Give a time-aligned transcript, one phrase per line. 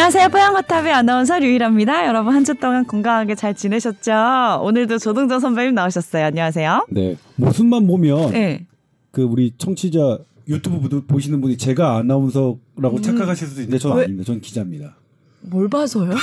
[0.00, 0.28] 안녕하세요.
[0.28, 2.06] 뽀얀거탑의 아나운서 류일합니다.
[2.06, 4.60] 여러분 한 주 동안 건강하게 잘 지내셨죠?
[4.62, 6.24] 오늘도 조동정 선배님 나오셨어요.
[6.26, 6.86] 안녕하세요.
[6.90, 7.16] 네.
[7.34, 8.64] 모습만 보면 네.
[9.10, 14.04] 그 우리 청취자 유튜브 부- 보시는 분이 제가 아나운서라고 착각하실 수도 있는데 저는 왜?
[14.04, 14.26] 아닙니다.
[14.28, 14.94] 저는 기자입니다.
[15.40, 16.14] 뭘 봐서요?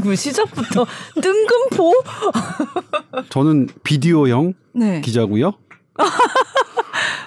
[0.00, 0.86] 그 시작부터
[1.20, 1.94] 뜬금포?
[3.30, 5.00] 저는 비디오형 네.
[5.00, 5.52] 기자고요.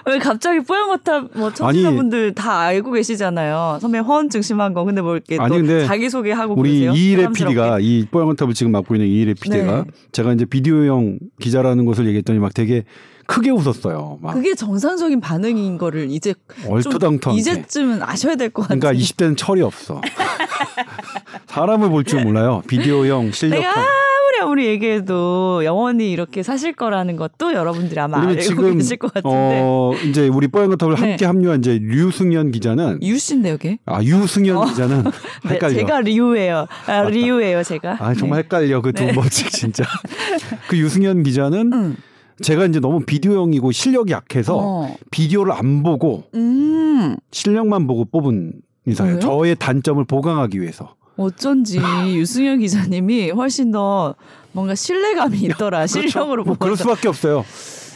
[0.07, 3.79] 왜 갑자기 뽀얀거탑 뭐 청취자분들 다 알고 계시잖아요.
[3.81, 4.85] 선배 허언증 심한 거.
[4.85, 6.93] 근데 뭐 이렇게 아니, 또 근데 자기 소개하고 우리 그러세요?
[6.93, 7.33] 이일의.
[7.33, 9.91] PD가 이 뽀얀거탑을 지금 맡고 있는 이일의 PD가 네.
[10.13, 12.85] 제가 이제 비디오형 기자라는 것을 얘기했더니 막 되게
[13.27, 14.17] 크게 웃었어요.
[14.21, 17.39] 막 그게 정상적인 반응인 거를 이제 좀 얼토당토하게.
[17.39, 18.79] 이제쯤은 아셔야 될 것 같아요.
[18.79, 20.01] 그러니까 20대는 철이 없어.
[21.47, 22.61] 사람을 볼 줄 몰라요.
[22.67, 23.59] 비디오형 실력형.
[23.61, 29.13] 내가 아무리 아무리 얘기해도 영원히 이렇게 사실 거라는 것도 여러분들이 아마 알고 지금 계실 것
[29.13, 31.01] 같은데 어 이제 우리 뽀얀거탑을 네.
[31.01, 35.03] 함께 합류한 이제 류승현 기자는 유 씨인데 여기 아 유승현 기자는
[35.43, 35.73] 네, 헷갈려.
[35.75, 36.67] 제가 리우예요.
[36.85, 37.97] 아, 리우예요, 제가.
[37.99, 38.43] 아 정말 네.
[38.43, 39.11] 헷갈려 그두 네.
[39.13, 39.83] 번씩 진짜.
[40.69, 41.95] 그 유승현 기자는 응.
[42.41, 44.95] 제가 이제 너무 비디오형이고 실력이 약해서 어.
[45.11, 47.15] 비디오를 안 보고 음.
[47.31, 48.53] 실력만 보고 뽑은
[48.85, 49.19] 인사예요.
[49.19, 50.95] 저의 단점을 보강하기 위해서.
[51.17, 51.79] 어쩐지
[52.15, 54.15] 유승현 기자님이 훨씬 더
[54.51, 55.87] 뭔가 신뢰감이 있더라.
[55.87, 56.77] 실력으로 뭐 그럴.
[56.77, 57.43] 수밖에 없어요.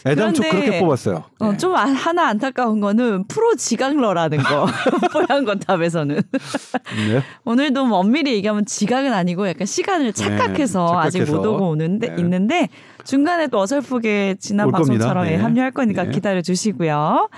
[0.05, 1.23] 애당초 그렇게 뽑았어요.
[1.39, 1.57] 어, 네.
[1.57, 4.66] 좀 아- 하나 안타까운 거는 프로 지각러라는 거.
[5.13, 6.16] 뽀얀 건탑에서는.
[6.16, 7.21] 네.
[7.45, 11.38] 오늘도 뭐 엄밀히 얘기하면 지각은 아니고 약간 시간을 착각해서 아직 착각해서.
[11.38, 12.16] 못 오고 오는데 네.
[12.19, 12.69] 있는데
[13.03, 15.25] 중간에 또 어설프게 지난 올 방송처럼.
[15.27, 15.35] 예, 네.
[15.38, 16.11] 합류할 거니까 네.
[16.11, 17.29] 기다려 주시고요.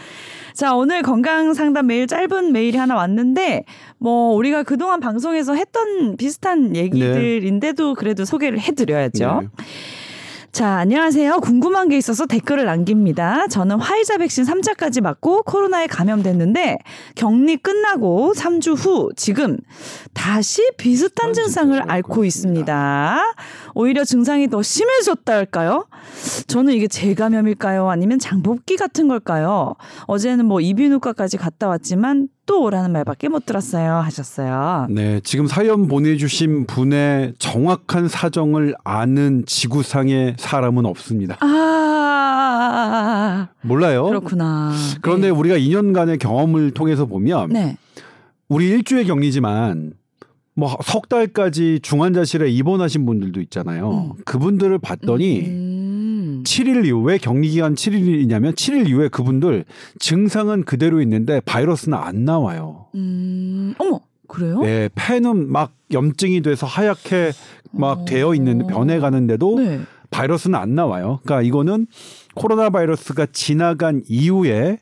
[0.53, 3.63] 자, 오늘 건강 상담 메일 짧은 메일이 하나 왔는데
[3.97, 9.41] 뭐 우리가 그동안 방송에서 했던 비슷한 얘기들인데도 그래도 소개를 해 드려야죠.
[9.41, 9.47] 네.
[10.53, 11.39] 자, 안녕하세요.
[11.39, 13.47] 궁금한 게 있어서 댓글을 남깁니다.
[13.47, 16.77] 저는 화이자 백신 3차까지 맞고 코로나에 감염됐는데
[17.15, 19.57] 격리 끝나고 3주 후 지금
[20.13, 23.33] 다시 비슷한 증상을 앓고 있습니다.
[23.73, 25.87] 오히려 증상이 더 심해졌다 할까요?
[26.45, 27.89] 저는 이게 재감염일까요?
[27.89, 29.73] 아니면 장복기 같은 걸까요?
[30.05, 33.95] 어제는 뭐 이비인후과까지 갔다 왔지만 또 오라는 말밖에 못 들었어요.
[33.95, 34.87] 하셨어요.
[34.89, 41.37] 네, 지금 사연 보내주신 분의 정확한 사정을 아는 지구상의 사람은 없습니다.
[41.39, 44.05] 아, 몰라요.
[44.05, 44.73] 그렇구나.
[45.01, 47.77] 그런데 우리가 2년간의 경험을 통해서 보면 네.
[48.49, 49.93] 우리 일주일 격리지만
[50.55, 54.15] 뭐 석 달까지 중환자실에 입원하신 분들도 있잖아요.
[54.25, 56.43] 그분들을 봤더니 음.
[56.45, 59.65] 7일 이후 왜 격리 기간 7일이냐면 7일 이후에 그분들
[59.99, 62.87] 증상은 그대로 있는데 바이러스는 안 나와요.
[62.95, 63.73] 음.
[63.77, 64.61] 어머, 그래요?
[64.61, 67.31] 네, 폐는 막 염증이 돼서 하얗게
[67.71, 68.05] 막 어.
[68.05, 69.81] 되어 있는 변해 가는데도 네.
[70.09, 71.19] 바이러스는 안 나와요.
[71.23, 71.87] 그러니까 이거는
[72.35, 74.79] 코로나 바이러스가 지나간 이후에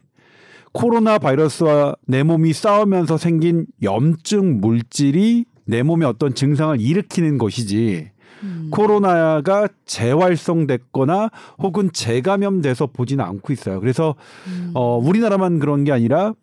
[0.73, 8.11] 코로나 바이러스와 내 몸이 싸우면서 생긴 염증 물질이 내 몸에 어떤 증상을 일으키는 것이지
[8.43, 8.67] 음.
[8.71, 13.79] 코로나가 재활성됐거나 혹은 재감염돼서 보지는 않고 있어요.
[13.79, 14.15] 그래서
[14.47, 14.71] 음.
[14.73, 16.33] 어 우리나라만 그런 게 아니라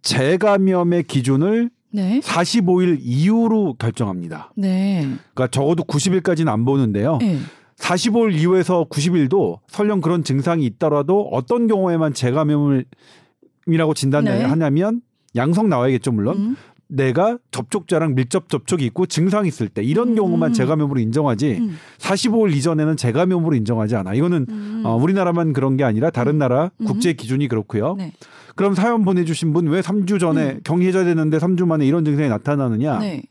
[0.00, 2.20] 재감염의 기준을 네.
[2.20, 4.52] 45일 이후로 결정합니다.
[4.56, 5.02] 네.
[5.34, 7.18] 그러니까 적어도 90일까지는 안 보는데요.
[7.20, 7.38] 네.
[7.76, 12.86] 45일 이후에서 90일도 설령 그런 증상이 있더라도 어떤 경우에만 재감염을
[13.66, 14.44] 이라고 진단을 네.
[14.44, 15.02] 하냐면
[15.36, 16.56] 양성 나와야겠죠 물론 음.
[16.88, 20.14] 내가 접촉자랑 밀접 접촉이 있고 증상이 있을 때 이런 음.
[20.14, 21.76] 경우만 재감염으로 인정하지 음.
[21.98, 24.82] 45일 이전에는 재감염으로 인정하지 않아 이거는 음.
[24.84, 26.86] 어, 우리나라만 그런 게 아니라 다른 나라 음.
[26.86, 28.12] 국제 기준이 그렇고요 네.
[28.56, 30.60] 그럼 사연 보내주신 분 왜 3주 전에 음.
[30.64, 33.22] 격리해줘야 되는데 3주 만에 이런 증상이 나타나느냐 네.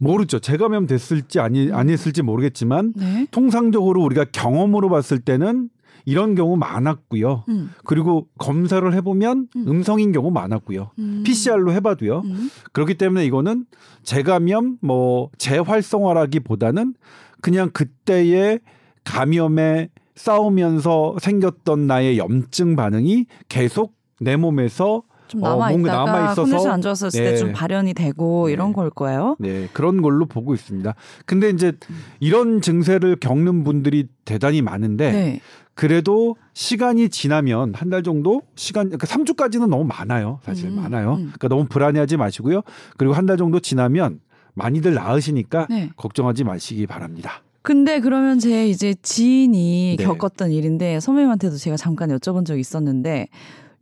[0.00, 3.26] 모르죠 재감염 됐을지 아니 아니었을지 모르겠지만 네.
[3.30, 5.68] 통상적으로 우리가 경험으로 봤을 때는
[6.04, 7.44] 이런 경우 많았고요.
[7.48, 7.72] 음.
[7.84, 9.64] 그리고 검사를 해보면 음.
[9.68, 10.90] 음성인 경우 많았고요.
[10.98, 11.22] 음.
[11.24, 12.22] PCR로 해봐도요.
[12.24, 12.50] 음.
[12.72, 13.66] 그렇기 때문에 이거는
[14.02, 16.94] 재감염, 뭐 재활성화라기보다는
[17.40, 18.60] 그냥 그때의
[19.04, 26.32] 감염에 싸우면서 생겼던 나의 염증 반응이 계속 내 몸에서 좀 어, 남아 뭔가 있다가 남아
[26.32, 27.36] 있어서 컨디션 안 좋았을 때 네.
[27.36, 28.74] 좀 발현이 되고 이런 네.
[28.74, 29.36] 걸 거예요.
[29.38, 30.94] 네, 그런 걸로 보고 있습니다.
[31.26, 31.72] 근데 이제
[32.20, 35.40] 이런 증세를 겪는 분들이 대단히 많은데 네.
[35.74, 40.38] 그래도 시간이 지나면 한 달 정도 시간 그러니까 3주까지는 너무 많아요.
[40.44, 41.12] 사실 음, 많아요.
[41.14, 41.32] 음.
[41.34, 42.62] 그러니까 너무 불안해하지 마시고요.
[42.96, 44.20] 그리고 한 달 정도 지나면
[44.54, 45.90] 많이들 나으시니까 네.
[45.96, 47.42] 걱정하지 마시기 바랍니다.
[47.62, 50.04] 근데 그러면 제 이제 지인이 네.
[50.04, 53.28] 겪었던 일인데 선배님한테도 제가 잠깐 여쭤본 적이 있었는데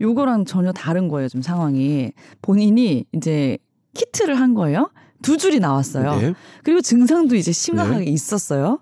[0.01, 2.13] 요거랑 전혀 다른 거예요, 좀 상황이.
[2.41, 3.59] 본인이 이제
[3.95, 4.91] 키트를 한 거예요.
[5.21, 6.17] 두 줄이 나왔어요.
[6.17, 6.35] 네.
[6.65, 8.81] 그리고 증상도 이제 심각하게 있었어요.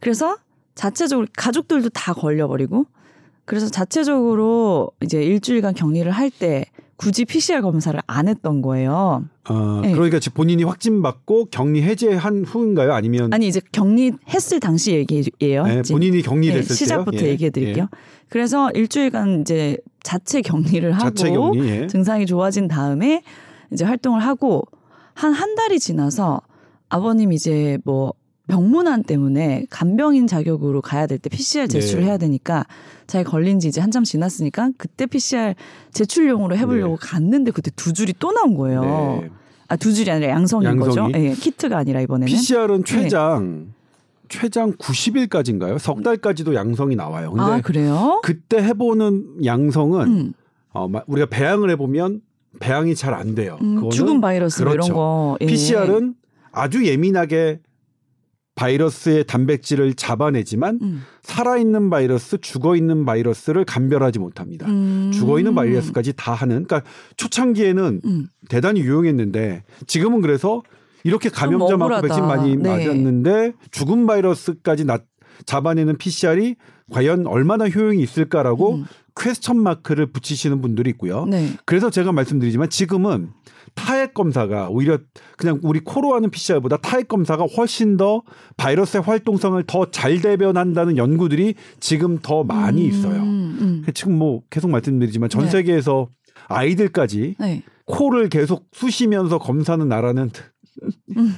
[0.00, 0.36] 그래서
[0.76, 2.86] 자체적으로 가족들도 다 걸려버리고
[3.44, 9.24] 그래서 자체적으로 이제 일주일간 격리를 할 때 굳이 PCR 검사를 안 했던 거예요.
[9.50, 9.92] 어, 네.
[9.92, 12.94] 그러니까 본인이 확진 받고 격리 해제한 후인가요?
[12.94, 15.64] 아니면 아니 이제 격리했을 당시 얘기예요.
[15.64, 15.82] 네.
[15.90, 16.74] 본인이 격리됐을 네, 때요?
[16.74, 17.88] 시작부터 예, 얘기해 드릴게요.
[18.30, 20.92] 그래서 일주일간 이제 자체 격리를 예.
[20.94, 21.68] 하고 자체 격리.
[21.68, 21.86] 예.
[21.86, 23.22] 증상이 좋아진 다음에
[23.72, 24.62] 이제 활동을 하고
[25.12, 26.40] 한 한 달이 지나서
[26.88, 28.14] 아버님 이제 뭐
[28.48, 32.08] 병문안 때문에 간병인 자격으로 가야 될 때 PCR 제출을 네.
[32.08, 32.64] 해야 되니까
[33.06, 35.54] 자기 걸린 지 이제 한참 지났으니까 그때 PCR
[35.92, 39.18] 제출용으로 해보려고 갔는데 그때 두 줄이 또 나온 거예요.
[39.22, 39.30] 네.
[39.68, 41.12] 아두 줄이 아니라 양성인 양성이?
[41.12, 41.18] 거죠.
[41.18, 42.26] 예, 키트가 아니라 이번에는.
[42.26, 43.74] PCR은 최장
[44.28, 45.78] 최장 90일까지인가요?
[45.78, 47.30] 석 달까지도 양성이 나와요.
[47.32, 48.20] 근데 아 그래요?
[48.22, 50.32] 그때 해보는 양성은 음,
[50.72, 52.20] 어, 마- 우리가 배양을 해보면
[52.60, 53.58] 배양이 잘 안 돼요.
[53.60, 54.86] 음, 죽은 바이러스 뭐 그렇죠.
[54.86, 55.38] 이런 거.
[55.40, 55.46] 예.
[55.46, 56.14] PCR은
[56.52, 57.60] 아주 예민하게
[58.56, 61.02] 바이러스의 단백질을 잡아내지만 음.
[61.22, 64.66] 살아있는 바이러스, 죽어있는 바이러스를 감별하지 못합니다.
[64.66, 65.12] 음.
[65.12, 66.64] 죽어있는 바이러스까지 다 하는.
[66.64, 66.82] 그러니까
[67.16, 68.26] 초창기에는 음.
[68.48, 70.62] 대단히 유용했는데 지금은 그래서
[71.04, 72.08] 이렇게 감염자 좀 많고.
[72.08, 72.68] 백신 많이 네.
[72.68, 74.98] 맞았는데 죽은 바이러스까지 나,
[75.44, 76.56] 잡아내는 PCR이
[76.90, 78.84] 과연 얼마나 효용이 있을까라고 음.
[79.18, 81.24] 퀘스천 마크를 붙이시는 분들이 있고요.
[81.26, 81.48] 네.
[81.64, 83.30] 그래서 제가 말씀드리지만 지금은
[83.74, 84.98] 타액 검사가 오히려
[85.36, 88.22] 그냥 우리 코로 하는 PCR보다 타액 검사가 훨씬 더
[88.56, 93.22] 바이러스의 활동성을 더 잘 대변한다는 연구들이 지금 더 많이 음, 있어요.
[93.22, 93.84] 음.
[93.94, 95.50] 지금 뭐 계속 말씀드리지만 전 네.
[95.50, 96.08] 세계에서
[96.48, 97.62] 아이들까지 네.
[97.86, 100.30] 코를 계속 쑤시면서 검사하는 나라는
[101.16, 101.36] 음.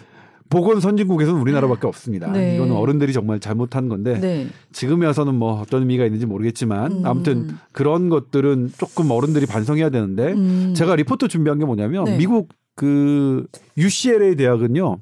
[0.51, 2.31] 보건 선진국에서는 우리나라밖에 없습니다.
[2.33, 2.57] 네.
[2.57, 4.47] 이거는 어른들이 정말 잘못한 건데 네.
[4.73, 7.07] 지금에 와서는 뭐 어떤 의미가 있는지 모르겠지만 음.
[7.07, 10.75] 아무튼 그런 것들은 조금 어른들이 반성해야 되는데 음.
[10.75, 12.17] 제가 리포트 준비한 게 뭐냐면 네.
[12.17, 13.47] 미국 그
[13.77, 14.99] UCLA 대학은요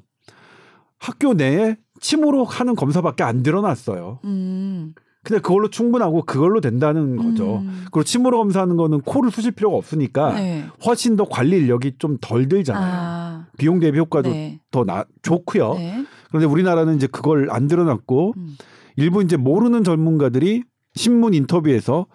[0.99, 4.19] 학교 내에 침으로 하는 검사밖에 안 드러났어요.
[4.25, 4.93] 음.
[5.27, 7.57] 근데 그걸로 충분하고 그걸로 된다는 거죠.
[7.57, 7.81] 음.
[7.91, 10.65] 그리고 침으로 검사하는 거는 코를 쑤실 필요가 없으니까 네.
[10.85, 12.93] 훨씬 더 관리 인력이 좀 덜 들잖아요.
[12.97, 13.47] 아.
[13.57, 14.61] 비용 대비 효과도 네.
[14.71, 15.73] 더 나, 좋고요.
[15.73, 16.05] 네.
[16.29, 18.55] 그런데 우리나라는 이제 그걸 안 드러났고 음.
[18.95, 20.63] 일부 이제 모르는 전문가들이
[20.95, 22.05] 신문 인터뷰에서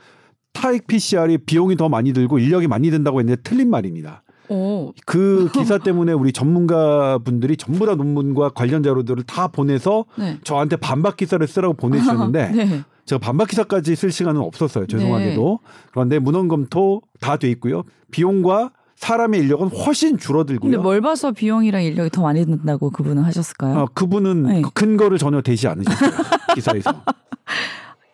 [0.54, 4.24] 타액 PCR이 비용이 더 많이 들고 인력이 많이 든다고 했는데 틀린 말입니다.
[4.48, 4.92] 오.
[5.06, 10.38] 그 기사 때문에 우리 전문가 분들이 전부 다 논문과 관련 자료들을 다 보내서 네.
[10.44, 12.82] 저한테 반박 기사를 쓰라고 보내주셨는데 네.
[13.06, 14.86] 제가 반박 기사까지 쓸 시간은 없었어요.
[14.86, 15.58] 죄송하게도.
[15.90, 17.82] 그런데 문헌 검토 다 돼 있고요.
[18.10, 20.70] 비용과 사람의 인력은 훨씬 줄어들고요.
[20.70, 23.78] 근데 뭘 봐서 비용이랑 인력이 더 많이 든다고 그분은 하셨을까요?
[23.80, 24.62] 어, 그분은 네.
[24.62, 26.10] 그 근거를 전혀 대지 않으셨어요.
[26.54, 27.02] 기사에서.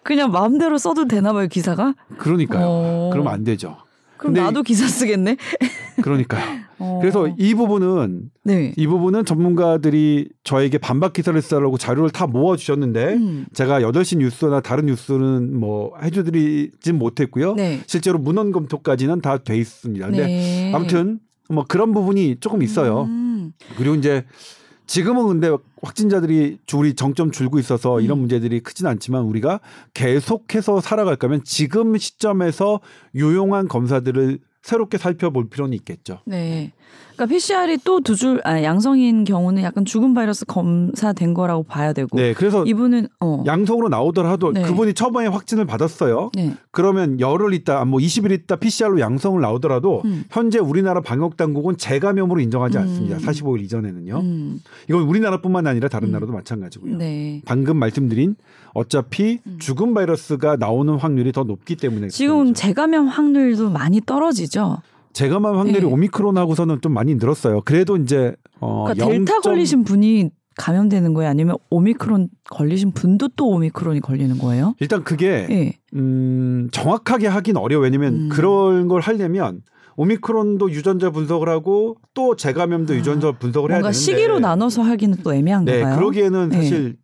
[0.02, 1.94] 그냥 마음대로 써도 되나 봐요, 기사가?
[2.16, 2.64] 그러니까요.
[2.66, 3.10] 어.
[3.12, 3.76] 그러면 안 되죠.
[4.18, 5.36] 그럼 나도 기사 쓰겠네.
[6.02, 6.60] 그러니까요.
[6.78, 6.98] 어.
[7.00, 8.72] 그래서 이 부분은 네.
[8.76, 13.46] 이 부분은 전문가들이 저에게 반박 기사를 쓰라고 자료를 다 모아 주셨는데 음.
[13.52, 17.54] 제가 8시 뉴스나 다른 뉴스는 뭐 해줘 드리진 못했고요.
[17.54, 17.80] 네.
[17.86, 20.06] 실제로 문헌 검토까지는 다 돼 있습니다.
[20.06, 20.72] 근데 네.
[20.74, 21.18] 아무튼
[21.48, 23.04] 뭐 그런 부분이 조금 있어요.
[23.04, 23.52] 음.
[23.76, 24.24] 그리고 이제
[24.88, 28.02] 지금은 근데 확진자들이 줄이 정점 줄고 있어서 음.
[28.02, 29.60] 이런 문제들이 크진 않지만 우리가
[29.94, 32.80] 계속해서 살아갈 거면 지금 시점에서
[33.14, 36.20] 유용한 검사들을 새롭게 살펴볼 필요는 있겠죠.
[36.24, 36.72] 네.
[37.18, 42.16] 그러니까 PCR이 또 두 줄, 아, 양성인 경우는 약간 죽은 바이러스 검사된 거라고 봐야 되고.
[42.16, 43.42] 네, 그래서 이분은, 어.
[43.44, 44.62] 양성으로 나오더라도 네.
[44.62, 46.30] 그분이 처음에 확진을 받았어요.
[46.34, 46.54] 네.
[46.70, 50.24] 그러면 열흘 있다, 뭐 20일 있다 PCR로 양성을 나오더라도 음.
[50.30, 52.82] 현재 우리나라 방역 당국은 재감염으로 인정하지 음.
[52.82, 53.16] 않습니다.
[53.18, 54.20] 45일 이전에는요.
[54.20, 54.60] 음.
[54.88, 56.12] 이건 우리나라뿐만 아니라 다른 음.
[56.12, 56.98] 나라도 마찬가지고요.
[56.98, 57.42] 네.
[57.44, 58.36] 방금 말씀드린
[58.74, 59.58] 어차피 음.
[59.58, 62.54] 죽은 바이러스가 나오는 확률이 더 높기 때문에 지금.
[62.54, 64.78] 재감염 확률도 많이 떨어지죠.
[65.12, 65.86] 재감염 확률이 네.
[65.86, 67.62] 오미크론하고서는 좀 많이 늘었어요.
[67.64, 69.40] 그래도 이제 어 그러니까 델타 0.
[69.42, 71.30] 걸리신 분이 감염되는 거예요?
[71.30, 74.74] 아니면 오미크론 걸리신 분도 또 오미크론이 걸리는 거예요?
[74.80, 75.72] 일단 그게 예.
[75.94, 77.84] 음, 정확하게 하긴 어려워.
[77.84, 78.28] 왜냐면 음.
[78.28, 79.62] 그런 걸 하려면
[79.96, 85.34] 오미크론도 유전자 분석을 하고 또 재감염도 아, 유전자 분석을 해야 되는데 시기로 나눠서 하기는 또
[85.34, 85.96] 애매한가 네, 봐요.
[85.96, 86.56] 그러기에는 네.
[86.56, 86.96] 사실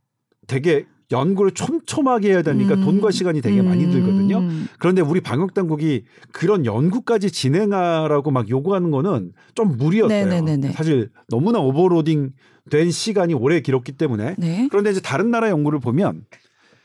[0.47, 2.85] 되게 연구를 촘촘하게 해야 되니까 음.
[2.85, 3.91] 돈과 시간이 되게 많이 음.
[3.91, 4.43] 들거든요.
[4.79, 10.27] 그런데 우리 방역 당국이 그런 연구까지 진행하라고 막 요구하는 거는 좀 무리였어요.
[10.27, 10.73] 네네네네.
[10.73, 12.33] 사실 너무나 오버로딩
[12.71, 14.69] 된 시간이 오래 길었기 때문에 네.
[14.71, 16.25] 그런데 이제 다른 나라 연구를 보면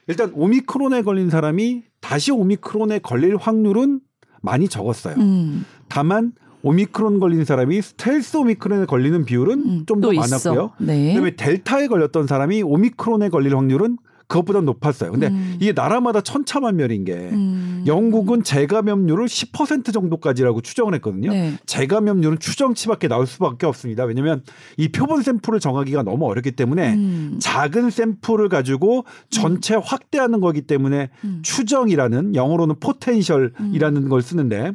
[0.07, 4.01] 일단 오미크론에 걸린 사람이 다시 오미크론에 걸릴 확률은
[4.41, 5.15] 많이 적었어요.
[5.15, 5.65] 음.
[5.88, 9.86] 다만 오미크론 걸린 사람이 스텔스 오미크론에 걸리는 비율은 음.
[9.86, 10.51] 좀 더 또 있어.
[10.51, 10.71] 많았고요.
[10.79, 11.13] 네.
[11.13, 13.98] 그다음에 델타에 걸렸던 사람이 오미크론에 걸릴 확률은
[14.29, 15.12] 그것보다 높았어요.
[15.12, 15.57] 근데 음.
[15.59, 17.83] 이게 나라마다 천차만별인 게 음.
[17.88, 21.31] 영국은 재감염률을 10% 정도까지라고 추정을 했거든요.
[21.31, 21.57] 네.
[21.65, 24.03] 재감염률은 추정치밖에 나올 수밖에 없습니다.
[24.05, 24.43] 왜냐하면
[24.77, 27.39] 이 표본 샘플을 정하기가 너무 어렵기 때문에 음.
[27.41, 31.41] 작은 샘플을 가지고 전체 확대하는 거기 때문에 음.
[31.43, 34.74] 추정이라는 영어로는 potential이라는 걸 쓰는데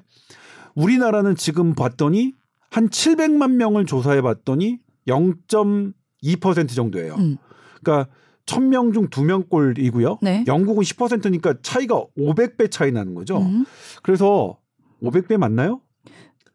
[0.75, 2.33] 우리나라는 지금 봤더니
[2.71, 7.15] 한 700만 명을 조사해 봤더니 0.2% 정도예요.
[7.15, 7.37] 음.
[7.81, 8.11] 그러니까
[8.47, 10.19] 1000명 중 2명꼴이고요.
[10.23, 10.45] 네.
[10.47, 13.39] 영국은 10%니까 차이가 500배 차이 나는 거죠.
[13.39, 13.65] 음.
[14.03, 14.59] 그래서
[15.03, 15.81] 500배 맞나요?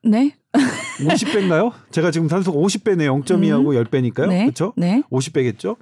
[0.04, 0.36] 네.
[1.00, 1.72] 50배인가요?
[1.92, 4.30] 제가 지금 산수가 50배네 0.2하고 10배니까요.
[4.30, 4.44] 네.
[4.44, 4.74] 그렇죠?
[4.78, 5.04] 네.
[5.12, 5.78] 50배겠죠.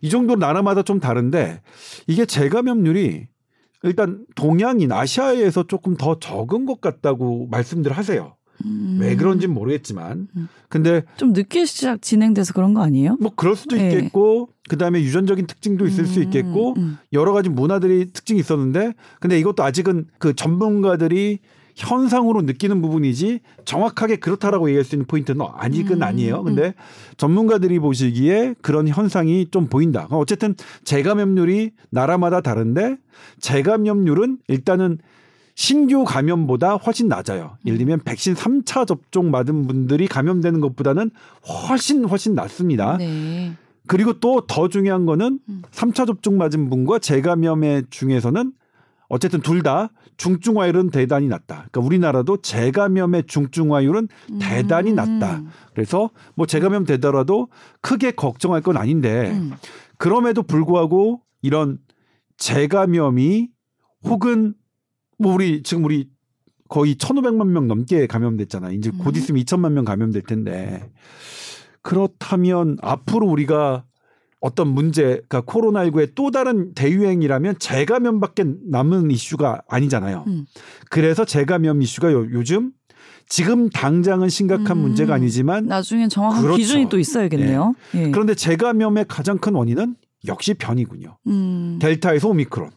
[0.00, 1.62] 이 정도 나라마다 좀 다른데
[2.06, 3.28] 이게 재감염률이
[3.84, 8.36] 일단 동양인 아시아에서 조금 더 적은 것 같다고 말씀들 하세요.
[8.64, 8.98] 음.
[9.00, 10.48] 왜 그런지는 모르겠지만 음.
[10.68, 13.16] 근데 좀 늦게 시작 진행돼서 그런 거 아니에요?
[13.20, 13.90] 뭐 그럴 수도 네.
[13.90, 16.98] 있겠고 그다음에 유전적인 특징도 있을 수 음, 있겠고 음.
[17.12, 21.40] 여러 가지 문화들이 특징이 있었는데 근데 이것도 아직은 그 전문가들이
[21.74, 26.42] 현상으로 느끼는 부분이지 정확하게 그렇다라고 얘기할 수 있는 포인트는 아직은 음, 아니에요.
[26.42, 26.74] 근데
[27.16, 30.06] 전문가들이 보시기에 그런 현상이 좀 보인다.
[30.10, 30.54] 어쨌든
[30.84, 32.96] 재감염률이 나라마다 다른데
[33.40, 34.98] 재감염률은 일단은
[35.54, 37.56] 신규 감염보다 훨씬 낮아요.
[37.66, 41.10] 예를 들면 백신 3차 접종 맞은 분들이 감염되는 것보다는
[41.68, 42.96] 훨씬 훨씬 낮습니다.
[42.98, 43.52] 네.
[43.86, 45.62] 그리고 또 더 중요한 거는 음.
[45.72, 48.52] 3차 접종 맞은 분과 재감염의 중에서는
[49.08, 51.66] 어쨌든 둘 다 중증화율은 대단히 낮다.
[51.70, 54.08] 그러니까 우리나라도 재감염의 중증화율은
[54.40, 54.96] 대단히 음.
[54.96, 55.42] 낮다.
[55.74, 57.48] 그래서 뭐 재감염 되더라도
[57.80, 59.52] 크게 걱정할 건 아닌데 음.
[59.98, 61.78] 그럼에도 불구하고 이런
[62.38, 63.48] 재감염이
[64.04, 64.54] 혹은
[65.18, 66.08] 뭐 우리 지금 우리
[66.68, 68.72] 거의 1,500만 명 넘게 감염됐잖아요.
[68.72, 69.16] 이제 곧 음.
[69.16, 70.90] 있으면 2천만 명 감염될 텐데
[71.82, 73.84] 그렇다면 앞으로 우리가
[74.40, 80.24] 어떤 문제, 그러니까 코로나19의 또 다른 대유행이라면 재감염밖에 남은 이슈가 아니잖아요.
[80.26, 80.46] 음.
[80.90, 82.72] 그래서 재감염 이슈가 요, 요즘
[83.28, 84.82] 지금 당장은 심각한 음.
[84.82, 86.58] 문제가 아니지만 나중엔 정확한 그렇죠.
[86.58, 87.74] 기준이 또 있어야겠네요.
[87.94, 88.10] 예.
[88.10, 89.94] 그런데 재감염의 가장 큰 원인은
[90.26, 91.18] 역시 변이군요.
[91.28, 91.78] 음.
[91.80, 92.70] 델타에서 오미크론,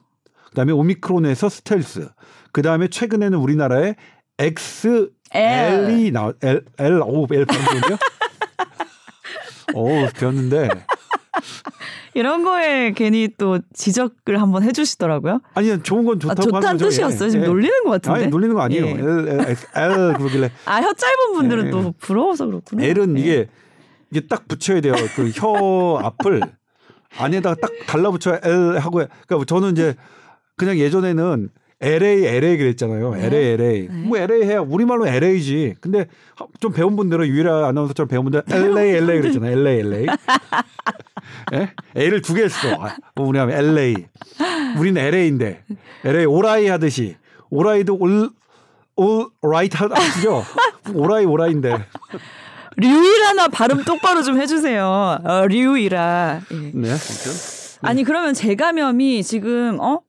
[0.56, 2.08] 그다음에 오미크론에서 스텔스,
[2.54, 3.96] 그다음에 최근에는 우리나라에
[4.40, 6.12] XL이 L.
[6.14, 7.98] 나와 L L 오 L 발음이요?
[9.76, 10.70] 오 배웠는데
[12.14, 15.42] 이런 거에 괜히 또 지적을 한번 해주시더라고요.
[15.56, 16.90] 아니 좋은 건 아, 좋다고 좋다는 하는 거죠.
[16.90, 17.28] 뜻이었어요.
[17.28, 17.30] 예.
[17.32, 17.48] 지금 예.
[17.50, 18.20] 놀리는 것 같은데.
[18.22, 18.86] 아니 놀리는 거 아니에요.
[18.86, 18.92] 예.
[18.92, 21.72] L, L, X, L 그러길래 아, 혀 짧은 분들은 예.
[21.72, 22.82] 또 부러워서 그렇구나.
[22.86, 23.22] L은 예.
[23.22, 23.48] 이게
[24.12, 24.94] 이게 딱 붙여야 돼요.
[25.18, 26.42] 그 혀 앞을
[27.18, 29.96] 안에다가 딱 달라붙여야 L 하고 그러니까 저는 이제
[30.58, 31.50] 그냥 예전에는
[31.82, 33.16] LA LA 그랬잖아요.
[33.16, 33.26] 네.
[33.26, 33.88] LA LA.
[33.88, 33.88] 네.
[33.90, 35.76] 뭐 LA 해야 우리말로 LA지.
[35.82, 36.06] 근데
[36.60, 39.52] 좀 배운 분들은 유일한 아나운서처럼 배운 분들 LA LA 그랬잖아요.
[39.60, 40.06] LA LA.
[41.54, 41.70] 예?
[41.98, 42.70] A를 두 개 했어.
[42.80, 43.96] 아, 뭐 우리 하면 LA.
[44.80, 45.64] 우리는 LA인데
[46.06, 47.18] LA 오라이 하듯이
[47.50, 48.30] 오라이도 올
[48.98, 50.44] 올, 라이트 하시죠?
[50.94, 51.86] 오라이 오라이인데.
[52.78, 55.20] 류이라나 발음 똑바로 좀 해주세요.
[55.24, 56.42] 어, 류이라.
[56.52, 56.72] 예.
[56.74, 56.90] 네.
[57.82, 60.00] 아니 그러면 재감염이 지금 어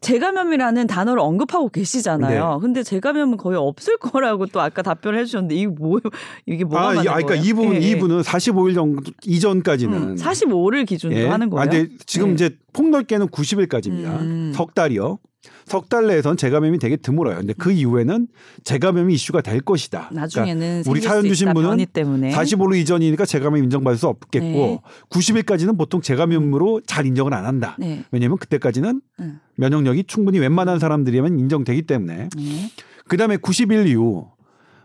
[0.00, 2.54] 재감염이라는 단어를 언급하고 계시잖아요.
[2.54, 2.58] 네.
[2.60, 6.00] 근데 재감염은 거의 없을 거라고 또 아까 답변을 해주셨는데 이게 뭐
[6.46, 7.42] 이게 뭐가 아, 이- 맞는 아, 그러니까 거예요?
[7.44, 7.90] 이 부분 예, 예.
[7.90, 11.26] 이 부분은 45일 정도 이전까지는 음, 45를 기준으로 예.
[11.26, 11.62] 하는 거예요.
[11.62, 12.34] 아, 근데 지금 네.
[12.34, 14.20] 이제 폭넓게는 90일까지입니다.
[14.20, 14.52] 음.
[14.54, 15.18] 석 달이요.
[15.66, 17.36] 석 달 내에선 재감염이 되게 드물어요.
[17.38, 18.28] 근데 그 이후에는
[18.64, 20.10] 재감염이 이슈가 될 것이다.
[20.12, 24.80] 나중에는 그러니까 우리 사연 수 주신 분은 때문에 45일 이전이니까 재감염 인정받을 수 없겠고 네.
[25.10, 27.76] 90일까지는 보통 재감염으로 잘 인정을 안 한다.
[27.78, 28.04] 네.
[28.10, 29.40] 왜냐하면 그때까지는 음.
[29.56, 32.70] 면역력이 충분히 웬만한 사람들이면 인정되기 때문에 네.
[33.08, 34.28] 그다음에 90일 이후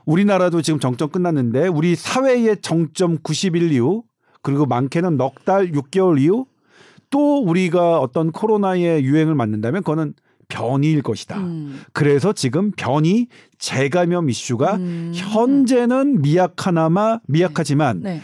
[0.06, 4.04] 우리나라도 지금 정점 끝났는데 우리 사회의 정점 90일 이후
[4.42, 6.46] 그리고 많게는 넉 달 6개월 이후
[7.10, 10.14] 또 우리가 어떤 코로나의 유행을 맞는다면 그거는
[10.50, 11.38] 변이일 것이다.
[11.40, 11.82] 음.
[11.94, 13.28] 그래서 지금 변이
[13.58, 15.12] 재감염 이슈가 음.
[15.14, 18.22] 현재는 미약하나마 미약하지만 네.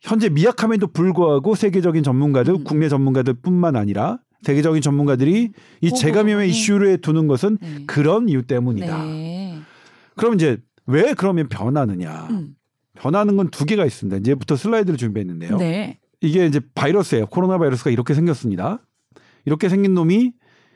[0.00, 2.64] 현재 미약함에도 불구하고 세계적인 전문가들, 음.
[2.64, 6.52] 국내 전문가들뿐만 아니라 세계적인 전문가들이 이 재감염의 네.
[6.52, 7.84] 이슈를 두는 것은 네.
[7.86, 9.04] 그런 이유 때문이다.
[9.04, 9.58] 네.
[10.16, 12.28] 그럼 이제 왜 그러면 변하느냐?
[12.30, 12.54] 음.
[12.94, 14.18] 변하는 건 두 개가 있습니다.
[14.18, 15.56] 이제부터 슬라이드를 준비했는데요.
[15.56, 15.98] 네.
[16.20, 17.26] 이게 이제 바이러스예요.
[17.26, 18.80] 코로나 바이러스가 이렇게 생겼습니다.
[19.46, 20.32] 이렇게 생긴 놈이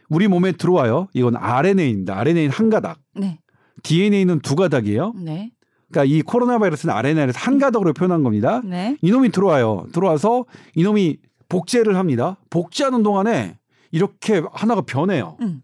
[0.09, 1.09] 우리 몸에 들어와요.
[1.13, 2.19] 이건 RNA입니다.
[2.19, 3.39] RNA는 한 가닥, 네.
[3.83, 5.13] DNA는 두 가닥이에요.
[5.17, 5.53] 네.
[5.91, 8.61] 그러니까 이 코로나 바이러스는 RNA를 한 가닥으로 표현한 겁니다.
[8.65, 8.97] 네.
[9.03, 9.87] 이놈이 들어와요.
[9.93, 12.37] 들어와서 이놈이 복제를 합니다.
[12.51, 13.59] 복제하는 동안에
[13.91, 15.37] 이렇게 하나가 변해요.
[15.41, 15.63] 음.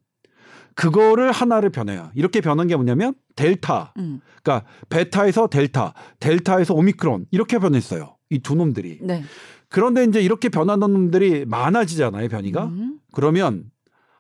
[0.74, 2.10] 그거를 하나를 변해요.
[2.14, 3.94] 이렇게 변한 게 뭐냐면 델타.
[3.98, 4.20] 음.
[4.42, 8.16] 그러니까 베타에서 델타, 델타에서 오미크론 이렇게 변했어요.
[8.30, 8.98] 이 두 놈들이.
[9.02, 9.22] 네.
[9.68, 12.64] 그런데 이제 이렇게 변하는 놈들이 많아지잖아요, 변이가.
[12.66, 12.98] 음.
[13.12, 13.64] 그러면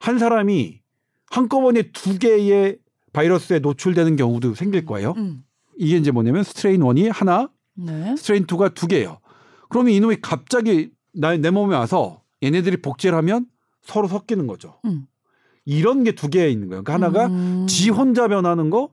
[0.04, 0.80] 한 사람이
[1.30, 2.76] 한꺼번에 두 개의
[3.14, 5.14] 바이러스에 노출되는 경우도 생길 거예요.
[5.16, 5.44] 음.
[5.78, 8.14] 이게 이제 뭐냐면 strain 1이 하나, 네.
[8.16, 9.18] strain 2가 두 개예요.
[9.70, 13.46] 그러면 이놈이 갑자기 나, 내 몸에 와서 얘네들이 복제를 하면
[13.80, 14.78] 서로 섞이는 거죠.
[14.84, 15.06] 음.
[15.64, 16.84] 이런 게 두 개 있는 거예요.
[16.84, 17.66] 그러니까 하나가 음.
[17.66, 18.90] 지 혼자 변하는 거,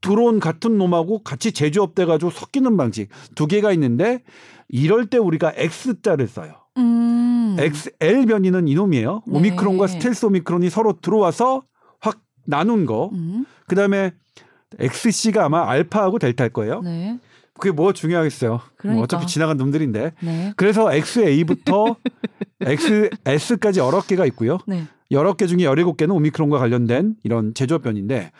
[0.00, 4.22] 들어온 같은 놈하고 같이 제조업 돼 가지고 섞이는 방식 두 개가 있는데
[4.68, 6.54] 이럴 때 우리가 X자를 써요.
[6.78, 7.56] 음.
[7.58, 9.22] XL 변이는 이놈이에요.
[9.26, 9.36] 네.
[9.36, 11.62] 오미크론과 스텔스 오미크론이 서로 들어와서
[12.00, 13.10] 확 나눈 거.
[13.12, 13.44] 음.
[13.66, 14.12] 그다음에
[14.78, 16.80] XC가 아마 알파하고 델타일 거예요.
[16.80, 17.18] 네.
[17.54, 18.50] 그게 뭐 중요하겠어요.
[18.50, 19.02] 뭐 그러니까.
[19.02, 20.12] 어차피 지나간 놈들인데.
[20.22, 20.52] 네.
[20.56, 21.96] 그래서 XA부터
[23.24, 24.58] XS까지 여러 개가 있고요.
[24.66, 24.84] 네.
[25.10, 28.30] 여러 개 중에 17개는 오미크론과 관련된 이런 제조업 변인데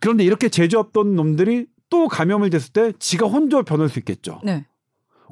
[0.00, 4.40] 그런데 이렇게 제조업 던 놈들이 또 감염을 됐을 때 지가 혼자 변할 수 있겠죠.
[4.44, 4.66] 네.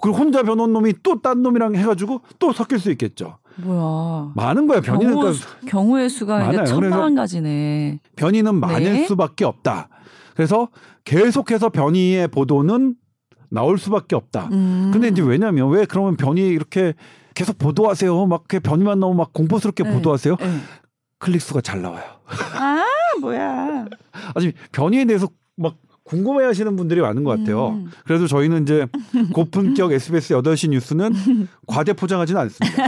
[0.00, 3.38] 그리고 혼자 변한 놈이 또 딴 놈이랑 해가지고 또 섞일 수 있겠죠.
[3.56, 4.32] 뭐야.
[4.34, 6.64] 많은 거야 변이는 경우, 그러니까 경우의 수가 많아요.
[6.66, 8.00] 천만 가지네.
[8.16, 9.06] 변이는 많을 네.
[9.06, 9.88] 수밖에 없다.
[10.34, 10.68] 그래서
[11.04, 12.94] 계속해서 변이의 보도는
[13.48, 14.48] 나올 수밖에 없다.
[14.52, 14.90] 음.
[14.92, 16.92] 근데 이제 왜냐면 왜 그러면 변이 이렇게
[17.34, 18.26] 계속 보도하세요.
[18.26, 19.92] 막 이렇게 변이만 나오면 막 공포스럽게 네.
[19.92, 20.36] 보도하세요.
[20.38, 20.58] 네.
[21.18, 22.04] 클릭 수가 잘 나와요.
[22.54, 22.84] 아
[23.20, 23.86] 뭐야.
[24.34, 25.76] 아직 변이에 대해서 막
[26.06, 27.70] 궁금해 하시는 분들이 많은 것 같아요.
[27.70, 27.90] 음.
[28.04, 28.86] 그래서 저희는 이제
[29.32, 31.12] 고품격 SBS 8시 뉴스는
[31.66, 32.86] 과대 포장하지는 않습니다.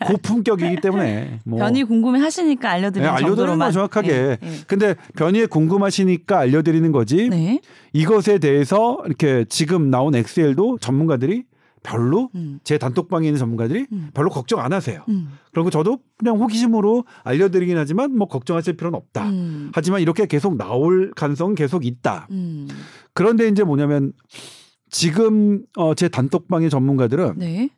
[0.06, 3.58] 고품격이기 때문에 뭐 변이 궁금해 하시니까 알려드리는 네, 알려드리는.
[3.58, 4.08] 거 정확하게.
[4.08, 4.36] 네.
[4.40, 4.50] 네.
[4.66, 7.28] 근데 변이에 궁금하시니까 알려드리는 거지.
[7.28, 7.60] 네.
[7.92, 11.44] 이것에 대해서 이렇게 지금 나온 XL도 전문가들이
[11.84, 12.58] 별로 음.
[12.64, 14.10] 제 단톡방에 있는 전문가들이 음.
[14.14, 15.04] 별로 걱정 안 하세요.
[15.08, 15.28] 음.
[15.52, 19.28] 그리고 저도 그냥 호기심으로 알려드리긴 하지만 뭐 걱정하실 필요는 없다.
[19.28, 19.70] 음.
[19.72, 22.26] 하지만 이렇게 계속 나올 가능성은 계속 있다.
[22.32, 22.66] 음.
[23.12, 24.12] 그런데 이제 뭐냐면
[24.90, 27.68] 지금 어, 제 단톡방의 전문가들은 네.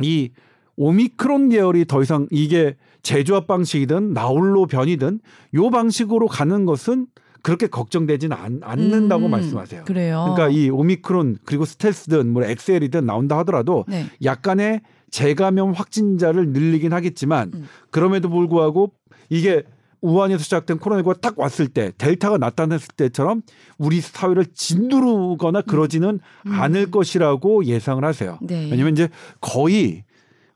[0.00, 0.30] 이
[0.76, 5.20] 오미크론 계열이 더 이상 이게 제조합 방식이든 나홀로 변이든
[5.54, 7.08] 요 방식으로 가는 것은
[7.46, 9.30] 그렇게 걱정되진 않, 않는다고 음.
[9.30, 9.84] 말씀하세요.
[9.84, 10.34] 그래요.
[10.34, 14.06] 그러니까 이 오미크론 그리고 스텔스든 뭐 엑셀이든 나온다 하더라도 네.
[14.24, 14.80] 약간의
[15.12, 17.68] 재감염 확진자를 늘리긴 하겠지만 음.
[17.92, 18.94] 그럼에도 불구하고
[19.28, 19.62] 이게
[20.00, 23.42] 우한에서 시작된 코로나19가 딱 왔을 때 델타가 나타났을 때처럼
[23.78, 26.52] 우리 사회를 짓누르거나 그러지는 음.
[26.52, 28.40] 않을 것이라고 예상을 하세요.
[28.42, 28.68] 네.
[28.72, 29.08] 왜냐면 이제
[29.40, 30.02] 거의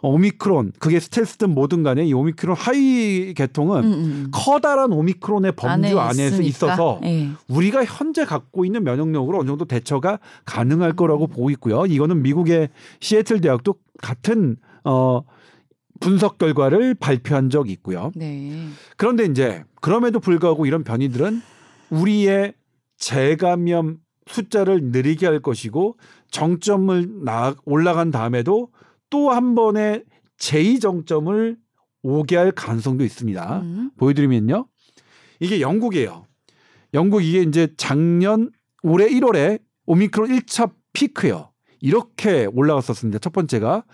[0.02, 4.28] 오미크론 그게 스텔스든 뭐든 간에 이 오미크론 하위 계통은 음, 음.
[4.32, 6.42] 커다란 오미크론의 범주 안에 안에서.
[6.42, 7.28] 있어서 예.
[7.48, 11.86] 우리가 현재 갖고 있는 면역력으로 어느 정도 대처가 가능할 거라고 보고 있고요.
[11.86, 15.22] 이거는 미국의 시애틀 대학도 같은 어
[16.00, 18.10] 분석 결과를 발표한 적이 있고요.
[18.16, 18.66] 네.
[18.96, 21.42] 그런데 이제 그럼에도 불구하고 이런 변이들은
[21.90, 22.54] 우리의
[22.96, 25.96] 재감염 숫자를 느리게 할 것이고
[26.30, 28.68] 정점을 나 올라간 다음에도
[29.10, 30.04] 또 한 번의
[30.38, 31.56] 제2 정점을
[32.02, 33.60] 오게 할 가능성도 있습니다.
[33.60, 33.90] 음.
[33.98, 34.66] 보여드리면요.
[35.40, 36.24] 이게 영국이에요.
[36.94, 38.50] 영국 이게 이제 작년
[38.82, 41.50] 올해 1월에 오미크론 1차 피크예요.
[41.80, 43.18] 이렇게 올라갔었습니다.
[43.18, 43.84] 첫 번째가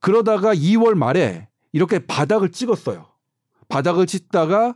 [0.00, 3.06] 그러다가 2월 말에 이렇게 바닥을 찍었어요.
[3.68, 4.74] 바닥을 찍다가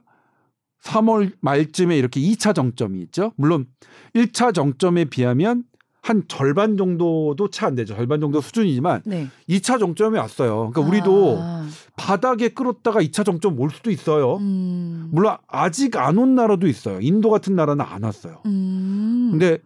[0.83, 3.33] 3월 말쯤에 이렇게 2차 정점이 있죠.
[3.37, 3.67] 물론
[4.15, 5.65] 1차 정점에 비하면
[6.05, 7.97] 한 절반 정도도 차안 되죠.
[7.97, 9.29] 절반 정도 수준이지만 네.
[9.49, 10.71] 2차 정점에 왔어요.
[10.71, 11.67] 그러니까 우리도 아.
[11.97, 14.37] 바닥에 끌었다가 2차 정점 올 수도 있어요.
[14.37, 15.09] 음.
[15.13, 16.99] 물론 아직 안 온 나라도 있어요.
[17.01, 18.43] 인도 같은 나라는 안 왔어요.
[18.45, 19.31] 음.
[19.33, 19.59] 근데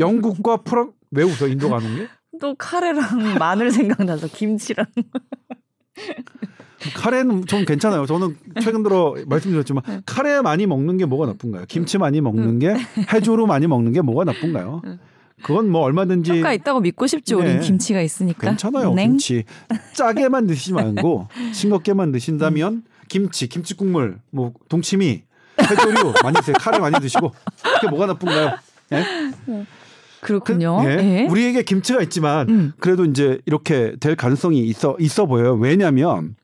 [0.00, 1.46] 영국과 프랑 왜 웃어?
[1.46, 2.08] 인도가 안 온 게?
[2.40, 4.86] 또 카레랑 마늘 생각나서 김치랑.
[6.96, 8.06] 카레는 좀 괜찮아요.
[8.06, 10.00] 저는 최근 들어 말씀드렸지만 네.
[10.06, 11.66] 카레 많이 먹는 게 뭐가 나쁜가요?
[11.68, 12.74] 김치 많이 먹는 게
[13.12, 14.82] 해조로 많이 먹는 게 뭐가 나쁜가요?
[15.42, 17.60] 그건 뭐 얼마든지 효과 있다고 믿고 싶지 우린 네.
[17.60, 18.48] 김치가 있으니까.
[18.48, 18.94] 괜찮아요.
[18.94, 19.06] 네.
[19.06, 19.44] 김치
[19.94, 25.22] 짜게만 드시지 말고 싱겁게만 드신다면 김치, 김치 국물, 뭐 동치미,
[25.60, 26.54] 해조류 많이 드세요.
[26.58, 27.32] 카레 많이 드시고
[27.74, 28.56] 그게 뭐가 나쁜가요?
[28.92, 29.04] 예?
[30.20, 30.80] 그렇군요.
[30.84, 30.88] 예.
[30.88, 31.26] 예.
[31.28, 32.72] 우리에게 김치가 있지만 음.
[32.78, 35.54] 그래도 이제 이렇게 될 가능성이 있어 있어 보여요.
[35.54, 36.36] 왜냐하면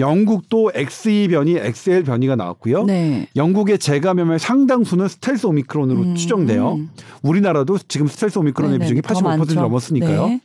[0.00, 2.84] 영국도 XE 변이, XL 변이가 나왔고요.
[2.84, 3.28] 네.
[3.36, 6.14] 영국의 재감염의 상당수는 스텔스 오미크론으로 음.
[6.14, 6.78] 추정돼요.
[7.22, 9.54] 우리나라도 지금 스텔스 오미크론의 네네, 비중이 더85% 많죠.
[9.54, 10.26] 넘었으니까요.
[10.28, 10.40] 네.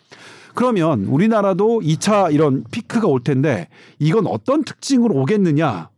[0.55, 3.67] 그러면 우리나라도 2차 이런 피크가 올 텐데
[3.99, 5.89] 이건 어떤 특징으로 오겠느냐?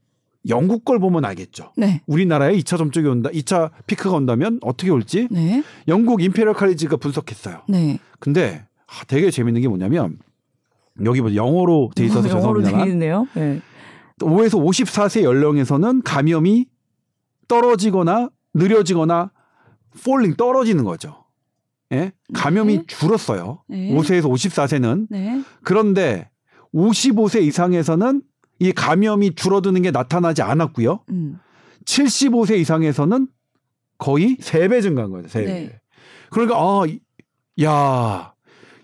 [0.47, 1.71] 영국 걸 보면 알겠죠.
[1.75, 2.01] 네.
[2.05, 5.63] 우리나라에 2차 정점이 온다, 2차 피크가 온다면 어떻게 올지 네.
[5.87, 7.61] 영국 임페리얼 칼리지가 분석했어요.
[7.67, 7.97] 네.
[8.19, 10.19] 근데 아, 되게 재밌는 게 뭐냐면
[11.03, 13.27] 여기 뭐 영어로 돼 있어서 영어로 돼 죄송합니다만 있네요.
[13.33, 13.61] 네.
[14.19, 16.67] 5에서 54세 연령에서는 감염이
[17.47, 19.31] 떨어지거나 느려지거나
[20.05, 21.25] falling 떨어지는 거죠.
[21.91, 22.11] 예?
[22.33, 22.83] 감염이 네.
[22.87, 23.61] 줄었어요.
[23.67, 23.93] 네.
[23.93, 25.43] 5세에서 54세는 네.
[25.63, 26.29] 그런데
[26.73, 28.21] 55세 이상에서는
[28.59, 31.01] 이 감염이 줄어드는 게 나타나지 않았고요.
[31.09, 31.39] 음.
[31.85, 33.27] 75세 이상에서는
[33.97, 35.27] 거의 3배 증가한 거예요.
[35.27, 35.45] 3배.
[35.45, 35.79] 네.
[36.29, 36.99] 그러니까 아, 이-
[37.63, 38.33] 야,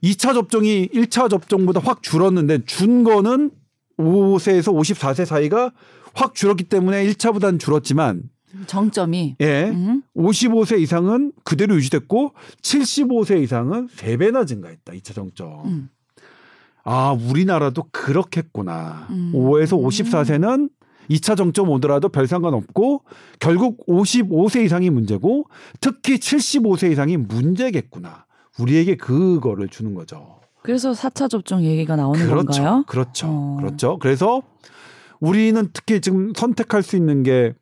[0.04, 3.52] 2차 접종이 1차 접종보다 확 줄었는데 준 거는
[3.98, 5.72] 5세에서 54세 사이가
[6.14, 8.24] 확 줄었기 때문에 1차보다는 줄었지만
[8.68, 9.38] 정점이.
[9.40, 9.70] 예.
[9.70, 10.04] 음.
[10.16, 14.94] 55세 이상은 그대로 유지됐고 75세 이상은 3배나 증가했다.
[14.94, 15.66] 2차 정점.
[15.66, 15.90] 음.
[16.84, 19.08] 아, 우리나라도 그렇겠구나.
[19.12, 19.32] 음.
[19.34, 20.70] 5에서 54세는
[21.10, 23.04] 2차 정점 오더라도 별 상관 없고
[23.40, 25.46] 결국 55세 이상이 문제고
[25.80, 28.26] 특히 75세 이상이 문제겠구나.
[28.60, 30.40] 우리에게 그거를 주는 거죠.
[30.64, 32.46] 그래서 4차 접종 얘기가 나오는 그렇죠.
[32.62, 32.84] 건가요?
[32.88, 33.28] 그렇죠.
[33.28, 33.58] 어.
[33.60, 33.98] 그렇죠.
[34.00, 34.42] 그래서
[35.20, 37.54] 우리는 특히 지금 선택할 수 있는 게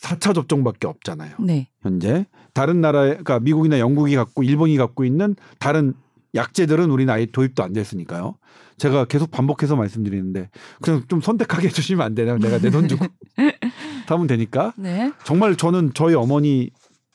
[0.00, 1.36] 4차 접종밖에 없잖아요.
[1.40, 1.68] 네.
[1.82, 5.92] 현재 다른 나라 그러니까 미국이나 영국이 갖고 일본이 갖고 있는 다른
[6.34, 8.36] 약제들은 우리는 아예 도입도 안 됐으니까요.
[8.78, 10.48] 제가 계속 반복해서 말씀드리는데
[10.80, 12.38] 그냥 좀 선택하게 해주시면 안 되나요?
[12.38, 13.04] 내가 내 돈 주고
[14.08, 15.12] 사면 되니까 네.
[15.24, 16.70] 정말 저는 저희 어머니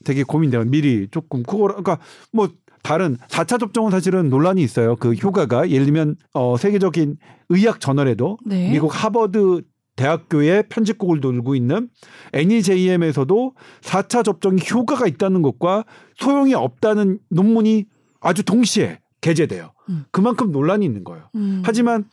[0.05, 0.63] 되게 고민돼요.
[0.65, 1.97] 미리 조금 그거 그러니까
[2.31, 2.49] 뭐
[2.85, 4.95] 다른 4차 접종은 사실은 논란이 있어요.
[4.95, 7.17] 그 효과가 예를 들면 어 세계적인
[7.49, 8.69] 의학 저널에도 네.
[8.69, 9.63] 미국 하버드
[9.95, 11.89] 대학교의 편집국을 돌고 있는
[12.33, 15.85] NEJM에서도 4차 접종이 효과가 있다는 것과
[16.17, 17.85] 소용이 없다는 논문이
[18.21, 19.71] 아주 동시에 게재돼요.
[19.89, 20.05] 음.
[20.11, 21.29] 그만큼 논란이 있는 거예요.
[21.33, 21.63] 음.
[21.65, 22.05] 하지만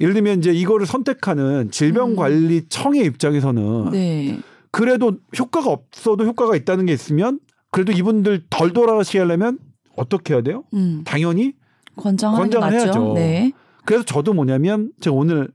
[0.00, 4.40] 예를 들면 이제 이거를 선택하는 질병관리청의 입장에서는 네.
[4.72, 7.38] 그래도 효과가 없어도 효과가 있다는 게 있으면
[7.70, 9.58] 그래도 이분들 덜 돌아가시게 하려면
[9.96, 10.64] 어떻게 해야 돼요?
[10.74, 11.02] 음.
[11.04, 11.52] 당연히
[11.96, 12.84] 권장하는 게 권장을 맞죠.
[12.86, 13.12] 해야죠.
[13.14, 13.52] 네.
[13.84, 15.48] 그래서 저도 뭐냐면 제가 오늘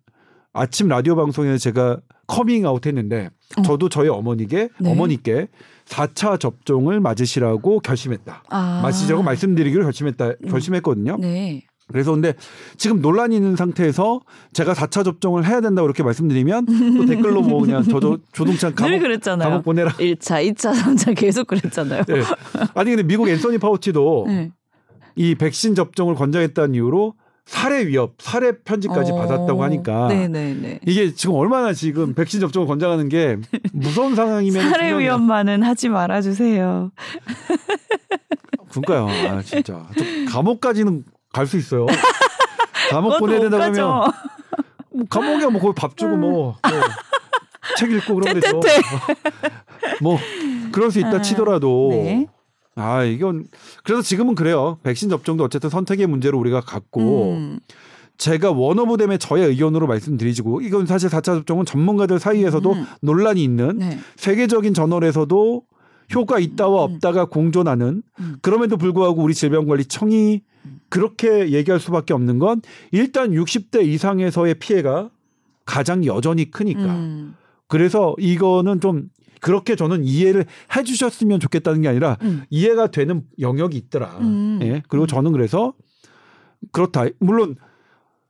[0.54, 3.62] 아침 라디오 방송에서 제가 커밍아웃 했는데 어.
[3.62, 4.92] 저도 저희 어머니께 네.
[4.92, 5.48] 어머니께
[5.86, 8.44] 4차 접종을 맞으시라고 결심했다.
[8.50, 8.80] 아.
[8.84, 10.28] 맞으시라고 말씀드리기로 결심했다.
[10.28, 10.50] 음.
[10.50, 11.18] 결심했거든요.
[11.18, 11.66] 네.
[11.88, 12.34] 그래서 근데
[12.78, 14.22] 지금 논란이 있는 상태에서
[14.54, 16.66] 제가 4차 접종을 해야 된다고 이렇게 말씀드리면
[16.98, 19.50] 또 댓글로 뭐 그냥 저도 조동찬 늘 감옥, 그랬잖아요.
[19.50, 19.92] 감옥 보내라.
[19.92, 22.04] 1차, 2차, 3차 계속 그랬잖아요.
[22.06, 22.22] 네.
[22.74, 24.52] 아니 근데 미국 앤서니 파우치도 네.
[25.16, 27.14] 이 백신 접종을 권장했다는 이유로
[27.46, 29.16] 살해 위협, 살해 편지까지 어.
[29.18, 30.80] 받았다고 하니까 네네네.
[30.88, 33.38] 이게 지금 얼마나 지금 백신 접종을 권장하는 게
[33.72, 36.92] 무서운 상황이면 살해 위험만은 하지 말아주세요.
[38.72, 39.08] 그러니까요.
[39.30, 41.04] 아, 진짜 저 감옥까지는
[41.36, 41.86] 갈 수 있어요.
[42.90, 43.64] 감옥 보내야 못 된다고.
[43.64, 44.12] 하면
[44.94, 48.62] 뭐 감옥에 뭐 거기 밥 주고 뭐책 읽고 그러면 되죠.
[50.02, 50.18] 뭐
[50.72, 52.28] 그럴 수 있다 아, 치더라도 네.
[52.76, 53.48] 아 이건
[53.84, 54.78] 그래서 지금은 그래요.
[54.84, 57.60] 백신 접종도 어쨌든 선택의 문제로 우리가 갖고 음.
[58.18, 62.86] 제가 원오브댐의 저의 의견으로 말씀드리지고 이건 사실 4차 접종은 전문가들 사이에서도 음.
[63.02, 64.00] 논란이 있는 네.
[64.16, 65.64] 세계적인 저널에서도
[66.14, 66.94] 효과 있다와 음.
[66.94, 68.36] 없다가 공존하는 음.
[68.42, 70.42] 그럼에도 불구하고 우리 질병관리청이
[70.90, 75.10] 그렇게 얘기할 수밖에 없는 건 일단 60대 이상에서의 피해가
[75.66, 77.36] 가장 여전히 크니까 음.
[77.68, 79.10] 그래서 이거는 좀
[79.42, 82.44] 그렇게 저는 이해를 해 주셨으면 좋겠다는 게 아니라 음.
[82.50, 84.18] 이해가 되는 영역이 있더라.
[84.22, 84.60] 음.
[84.62, 84.82] 예.
[84.88, 85.74] 그리고 저는 그래서
[86.72, 87.06] 그렇다.
[87.20, 87.56] 물론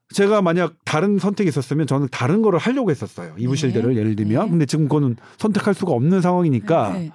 [0.09, 3.33] 제가 만약 다른 선택이 있었으면 저는 다른 거를 하려고 했었어요.
[3.37, 4.45] 이부실드를 예를 들면.
[4.45, 4.49] 네.
[4.49, 7.11] 근데 지금 그거는 선택할 수가 없는 상황이니까 네.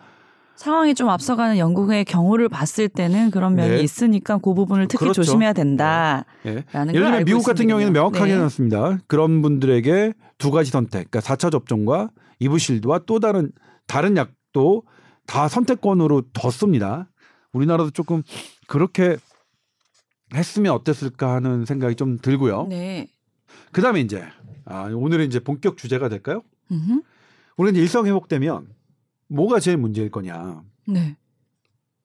[0.60, 3.80] 상황이 좀 앞서가는 영국의 경우를 봤을 때는 그런 면이 네.
[3.80, 5.22] 있으니까 그 부분을 특히 그렇죠.
[5.22, 6.26] 조심해야 된다.
[6.44, 6.64] 예.
[6.72, 7.94] 라는 예를 걸 들면 미국 같은 경우에는.
[7.94, 8.34] 명확하게 네.
[8.34, 8.98] 해놨습니다.
[9.06, 13.52] 그런 분들에게 두 가지 선택, 그러니까 4차 접종과 이부실드와 또 다른
[13.86, 14.82] 다른 약도
[15.26, 17.08] 다 선택권으로 뒀습니다.
[17.54, 18.22] 우리나라도 조금
[18.66, 19.16] 그렇게
[20.34, 22.66] 했으면 어땠을까 하는 생각이 좀 들고요.
[22.68, 23.08] 네.
[23.72, 24.24] 그다음에 이제
[24.66, 26.42] 아, 오늘은 이제 본격 주제가 될까요?
[26.70, 27.00] 음흠.
[27.56, 28.66] 우리는 일상 회복되면
[29.30, 30.62] 뭐가 제일 문제일 거냐?
[30.88, 31.16] 네.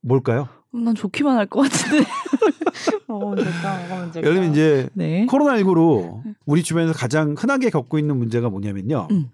[0.02, 0.48] 뭘까요?
[0.72, 2.06] 난 좋기만 할 것 같은데.
[3.08, 3.78] 뭐가 문제일까?
[3.88, 4.20] 뭐가 문제일까?
[4.30, 5.26] 예를 들면 이제 네.
[5.26, 9.08] 코로나19로 우리 주변에서 가장 흔하게 겪고 있는 문제가 뭐냐면요.
[9.12, 9.30] 음.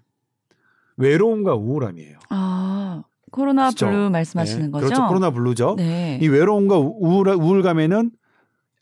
[0.96, 2.18] 외로움과 우울함이에요.
[2.30, 3.86] 아 코로나 그렇죠.
[3.86, 4.86] 블루 말씀하시는 네, 거죠?
[4.86, 5.06] 그렇죠.
[5.08, 5.74] 코로나 블루죠.
[5.78, 6.18] 네.
[6.22, 8.10] 이 외로움과 우울, 우울감에는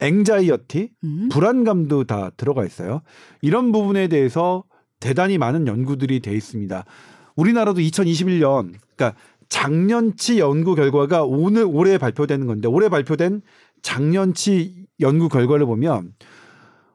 [0.01, 1.29] anxiety, 음.
[1.31, 3.03] 불안감도 다 들어가 있어요.
[3.43, 4.65] 이런 부분에 대해서
[4.99, 6.85] 대단히 많은 연구들이 돼 있습니다.
[7.41, 13.41] 우리나라도 2021년, 그러니까 작년치 연구 결과가 오늘 올해 발표되는 건데 올해 발표된
[13.83, 16.13] 작년치 연구 결과를 보면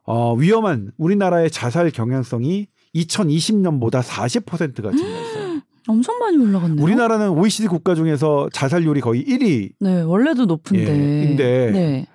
[0.04, 5.62] 어, 위험한 우리나라의 자살 경향성이 2020년보다 40%가 증가했어요.
[5.88, 6.84] 엄청 많이 올라갔네요.
[6.84, 10.84] 우리나라는 OECD 국가 중에서 자살률이 거의 1위 네 원래도 높은데.
[10.84, 12.08] 예, 근데 네.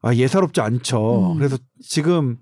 [0.00, 1.32] 아, 예사롭지 않죠.
[1.32, 1.38] 음.
[1.38, 2.38] 그래서 지금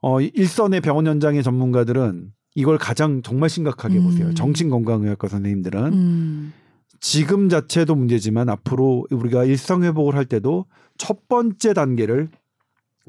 [0.00, 4.02] 어, 일선의 병원 현장의 전문가들은 이걸 가장 정말 심각하게 음.
[4.02, 4.34] 보세요.
[4.34, 6.52] 정신건강의학과 선생님들은 음.
[6.98, 10.66] 지금 자체도 문제지만 앞으로 우리가 일상 회복을 할 때도
[10.96, 12.28] 첫 번째 단계를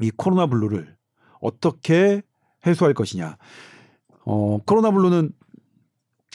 [0.02, 0.96] 이 코로나 블루를
[1.42, 2.22] 어떻게
[2.68, 3.38] 해소할 것이냐.
[4.24, 5.32] 어, 코로나 블루는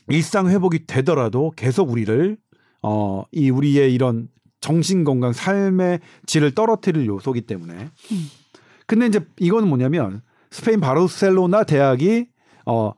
[0.08, 2.36] 일상 회복이 되더라도 계속 우리를
[2.82, 4.26] 어, 이 우리의 이런
[4.60, 7.74] 정신 건강 삶의 질을 떨어뜨릴 요소기 때문에.
[7.74, 8.26] 음.
[8.88, 12.26] 근데 이제 이거는 뭐냐면 스페인 바르셀로나 대학이
[12.66, 12.92] 어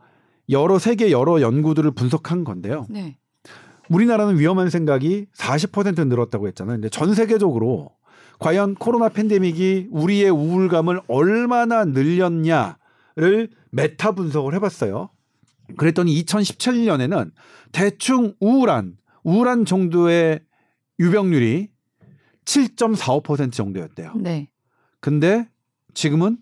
[0.50, 2.86] 여러 세계 여러 연구들을 분석한 건데요.
[2.88, 3.18] 네.
[3.88, 6.76] 우리나라는 위험한 생각이 40% 늘었다고 했잖아요.
[6.76, 7.90] 근데 전 세계적으로
[8.38, 15.10] 과연 코로나 팬데믹이 우리의 우울감을 얼마나 늘렸냐를 메타 분석을 해봤어요.
[15.76, 17.32] 그랬더니 2017년에는
[17.72, 20.40] 대충 우울한 우울한 정도의
[21.00, 21.68] 유병률이
[22.44, 24.14] 7.45% 정도였대요.
[24.16, 24.48] 네.
[25.00, 25.48] 근데
[25.94, 26.38] 지금은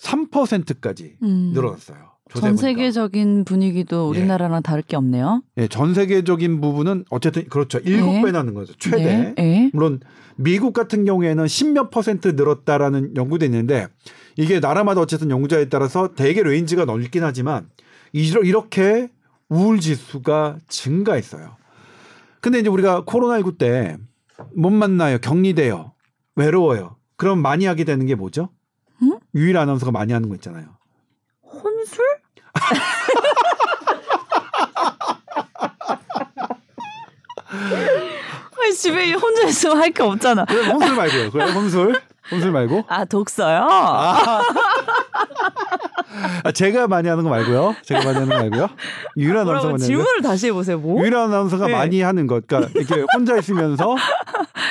[0.00, 1.52] 48.3%까지 음.
[1.54, 2.14] 늘어났어요.
[2.34, 4.18] 전 세계적인 분위기도 예.
[4.18, 5.42] 우리나라랑 다를 게 없네요.
[5.58, 7.78] 예, 전 세계적인 부분은 어쨌든 그렇죠.
[7.78, 8.22] 일곱 네.
[8.22, 8.72] 배 나는 거죠.
[8.78, 9.04] 최대.
[9.04, 9.34] 네.
[9.36, 9.70] 네.
[9.72, 10.00] 물론
[10.36, 13.86] 미국 같은 경우에는 10몇 퍼센트 늘었다라는 연구도 있는데
[14.36, 17.68] 이게 나라마다 어쨌든 연구자에 따라서 대개 range가 넓긴 하지만
[18.12, 19.08] 이렇게
[19.48, 21.56] 우울 지수가 증가했어요.
[22.40, 23.96] 근데 이제 우리가 코로나19 때
[24.54, 25.18] 못 만나요.
[25.18, 25.92] 격리돼요.
[26.36, 26.96] 외로워요.
[27.16, 28.48] 그럼 많이 하게 되는 게 뭐죠?
[29.34, 29.40] 응?
[29.40, 30.66] 유일 아나운서가 많이 하는 거 있잖아요.
[31.42, 32.04] 혼술?
[38.60, 40.44] 아니, 집에 혼자 있으면 할 게 없잖아.
[40.46, 41.30] 그래 혼술 말고요.
[41.30, 42.00] 그래 혼술.
[42.30, 42.84] 혼술 말고.
[42.88, 43.68] 아 독서요?
[46.42, 47.76] 아, 제가 많이 하는 거 말고요.
[47.82, 48.68] 제가 많이 하는 거 말고요.
[49.18, 49.84] 유일한 아 나운서 뭐라고 많이 하는 거.
[49.86, 50.78] 질문을 다시 해보세요.
[50.78, 51.00] 뭐?
[51.02, 51.72] 유일한 아나운서가 네.
[51.72, 52.46] 많이 하는 것.
[52.46, 53.94] 그러니까 이렇게 혼자 있으면서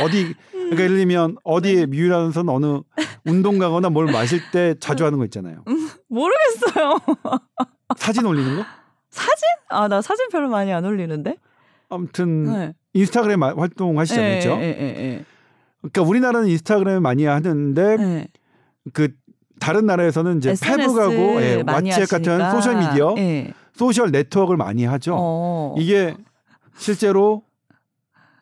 [0.02, 0.34] 어디
[0.75, 2.81] 그러니까 예를 들면 어디에 유일한 아나운서는 어느
[3.25, 5.63] 운동 가거나 뭘 마실 때 자주 하는 거 있잖아요.
[6.09, 6.99] 모르겠어요.
[7.97, 8.63] 사진 올리는 거?
[9.09, 9.43] 사진?
[9.69, 11.38] 아 나 사진 별로 많이 안 올리는데.
[11.89, 12.73] 아무튼 네.
[12.93, 14.29] 인스타그램 마- 활동하시잖아요.
[14.36, 14.62] 예, 그렇죠?
[14.62, 15.25] 예, 예,
[15.81, 18.03] 그러니까 우리나라는 인스타그램 많이 하는데 예.
[18.03, 18.27] 예.
[18.93, 19.09] 그
[19.59, 22.51] 다른 나라에서는 이제 페북하고 예, 왓츠앱 같은.
[22.51, 23.53] 소셜 미디어, 예.
[23.73, 25.15] 소셜 네트워크를 많이 하죠.
[25.17, 25.75] 어.
[25.77, 26.15] 이게
[26.77, 27.43] 실제로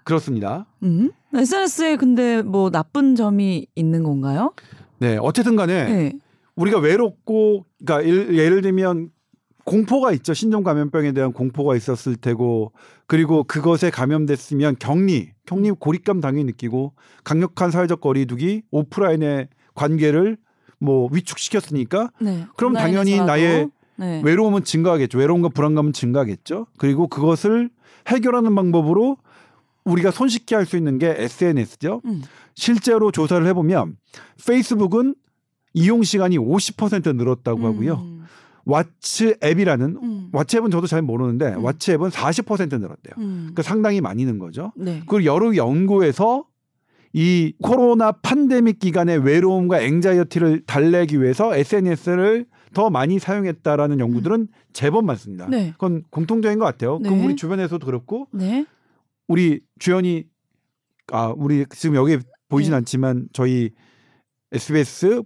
[0.04, 0.66] 그렇습니다.
[0.84, 1.12] 음?
[1.34, 4.54] SNS에 근데 뭐 나쁜 점이 있는 건가요?
[5.00, 6.14] 네, 어쨌든 간에 예.
[6.56, 9.10] 우리가 외롭고 그러니까 예를, 예를 들면
[9.64, 10.34] 공포가 있죠.
[10.34, 12.74] 신종 감염병에 대한 공포가 있었을 테고
[13.08, 20.38] 그리고 그것에 감염됐으면 격리, 격리 고립감 당연히 느끼고 강력한 사회적 거리두기, 오프라인의 관계를
[20.80, 22.46] 뭐 위축시켰으니까 네.
[22.58, 23.18] 그럼 당연히.
[23.18, 24.22] 나의 네.
[24.24, 25.20] 외로움은 증가하겠죠.
[25.20, 26.66] 외로움과 불안감은 증가하겠죠.
[26.78, 27.70] 그리고 그것을
[28.08, 29.18] 해결하는 방법으로
[29.86, 32.02] 우리가 손쉽게 할 수 있는 게 SNS죠.
[32.06, 32.22] 음.
[32.56, 33.98] 실제로 조사를 해보면
[34.46, 35.16] 페이스북은
[35.74, 37.94] 이용 시간이 50% 늘었다고 하고요.
[37.96, 38.26] 음.
[38.66, 40.30] 왓츠 앱이라는 음.
[40.32, 41.64] 왓츠 앱은 저도 잘 모르는데 음.
[41.64, 43.14] 왓츠 앱은 40% 늘었대요.
[43.18, 43.38] 음.
[43.42, 44.72] 그러니까 상당히 많이 는 거죠.
[44.76, 45.02] 네.
[45.08, 46.46] 그리고 여러 연구에서
[47.14, 55.48] 이 코로나 팬데믹 기간의 외로움과 앵자이어티를 달래기 위해서 SNS를 더 많이 사용했다라는 연구들은 제법 많습니다.
[55.50, 55.72] 네.
[55.72, 57.00] 그건 공통적인 것 같아요.
[57.02, 57.10] 네.
[57.10, 58.66] 그럼 우리 주변에서도 그렇고 네.
[59.32, 60.26] 우리 주연이
[61.10, 62.18] 아 우리 지금 여기
[62.50, 62.78] 보이진 네.
[62.78, 63.72] 않지만 저희
[64.52, 65.24] SBS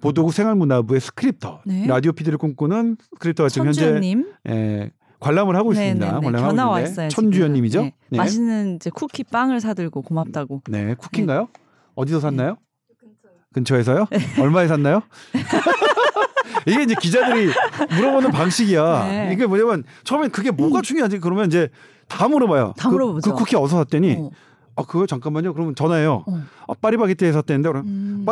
[0.00, 1.84] 보도국 생활문화부의 스크립터 네.
[1.88, 4.32] 라디오 PD를 꿈꾸는 스크립터가 지금 현재 천주연님.
[4.48, 6.06] 에, 관람을 하고 있습니다.
[6.06, 6.24] 네네네.
[6.24, 7.08] 관람하고 전화 와 있어요.
[7.08, 7.82] 천주연님이죠.
[7.82, 7.92] 네.
[8.16, 10.62] 맛있는 이제 쿠키 빵을 사들고 고맙다고.
[10.68, 11.48] 네, 쿠키인가요?
[11.96, 12.58] 어디서 샀나요?
[13.54, 14.06] 근처에서요?
[14.40, 15.02] 얼마에 샀나요?
[16.64, 17.50] 이게 이제 기자들이
[17.96, 19.08] 물어보는 방식이야.
[19.08, 19.30] 네.
[19.32, 21.18] 이게 뭐냐면 처음엔 그게 뭐가 중요하지?
[21.18, 21.70] 그러면 이제
[22.08, 22.74] 다 물어봐요.
[22.76, 23.30] 다 그, 물어보죠.
[23.30, 24.30] 그 쿠키 어디서 샀더니 어.
[24.76, 25.52] 아 그거 잠깐만요.
[25.54, 26.24] 그러면 전화해요.
[26.26, 26.42] 어.
[26.68, 28.24] 아, 파리바게뜨에 샀대는데 그럼 음.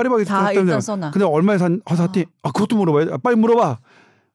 [0.60, 1.10] 일단 써놔.
[1.10, 2.26] 근데 얼마에 산 아, 샀대?
[2.42, 3.14] 아 그것도 물어봐요.
[3.14, 3.78] 아, 빨리 물어봐.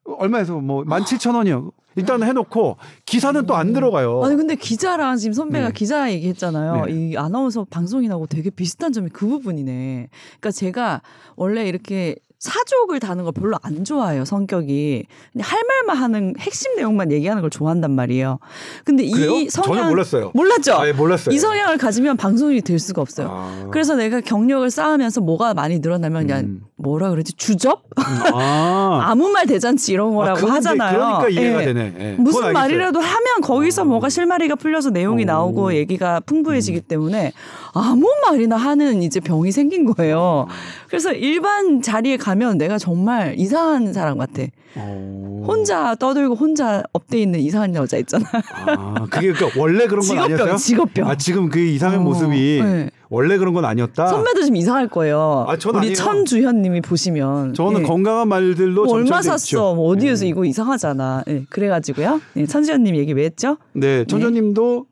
[0.04, 1.72] 얼마에서 뭐 17,000원이요.
[1.96, 4.22] 일단 해놓고 기사는 또 안 들어가요.
[4.24, 5.72] 아니 근데 기자랑 지금 선배가 네.
[5.74, 6.86] 기자 얘기했잖아요.
[6.86, 6.92] 네.
[6.92, 10.08] 이 아나운서 방송인하고 되게 비슷한 점이 그 부분이네.
[10.40, 11.02] 그러니까 제가
[11.36, 15.04] 원래 이렇게 사족을 다는 걸 별로 안 좋아해요 성격이
[15.38, 18.40] 할 말만 하는 핵심 내용만 얘기하는 걸 좋아한단 말이에요.
[18.84, 19.30] 근데 그래요?
[19.36, 20.32] 이 성향 전혀 몰랐어요.
[20.34, 20.74] 몰랐죠.
[20.74, 21.32] 아 예 몰랐어요.
[21.32, 23.28] 이 성향을 가지면 방송인이 될 수가 없어요.
[23.30, 23.68] 아.
[23.70, 26.62] 그래서 내가 경력을 쌓으면서 뭐가 많이 늘어나면 그냥 음.
[26.74, 29.02] 뭐라 그러지 주접 아.
[29.06, 30.98] 아무 말 대잔치 이런 거라고 그건 이제 하잖아요.
[30.98, 31.64] 그러니까 이해가 예.
[31.66, 31.94] 되네.
[32.00, 32.16] 예.
[32.18, 32.52] 무슨.
[32.52, 33.84] 말이라도 하면 거기서 어.
[33.84, 35.26] 뭐가 실마리가 풀려서 내용이 어.
[35.26, 36.88] 나오고 얘기가 풍부해지기 음.
[36.88, 37.32] 때문에
[37.72, 40.48] 아무 말이나 하는 이제 병이 생긴 거예요.
[40.88, 44.42] 그래서 일반 자리에 가면 내가 정말 이상한 사람 같아.
[44.76, 45.44] 어.
[45.46, 48.24] 혼자 떠들고 혼자 업돼 있는 이상한 여자 있잖아.
[48.66, 50.56] 아, 그게 그러니까 원래 그런 건 아니었어요?
[50.56, 51.08] 직업병.
[51.08, 52.90] 아, 지금 그 이상한 어, 모습이 네.
[53.10, 54.06] 원래 그런 건 아니었다.
[54.06, 55.44] 선배도 좀 이상할 거예요.
[55.48, 55.94] 아, 전 우리 아니에요.
[55.94, 57.86] 천주현님이 보시면 저는 예.
[57.86, 59.74] 건강한 말들로 뭐 얼마 샀어?
[59.74, 60.28] 뭐 어디에서 예.
[60.30, 61.24] 이거 이상하잖아.
[61.28, 62.20] 예, 그래가지고요.
[62.36, 63.58] 예, 천주현님 얘기 왜 했죠?
[63.74, 64.86] 네, 천조님도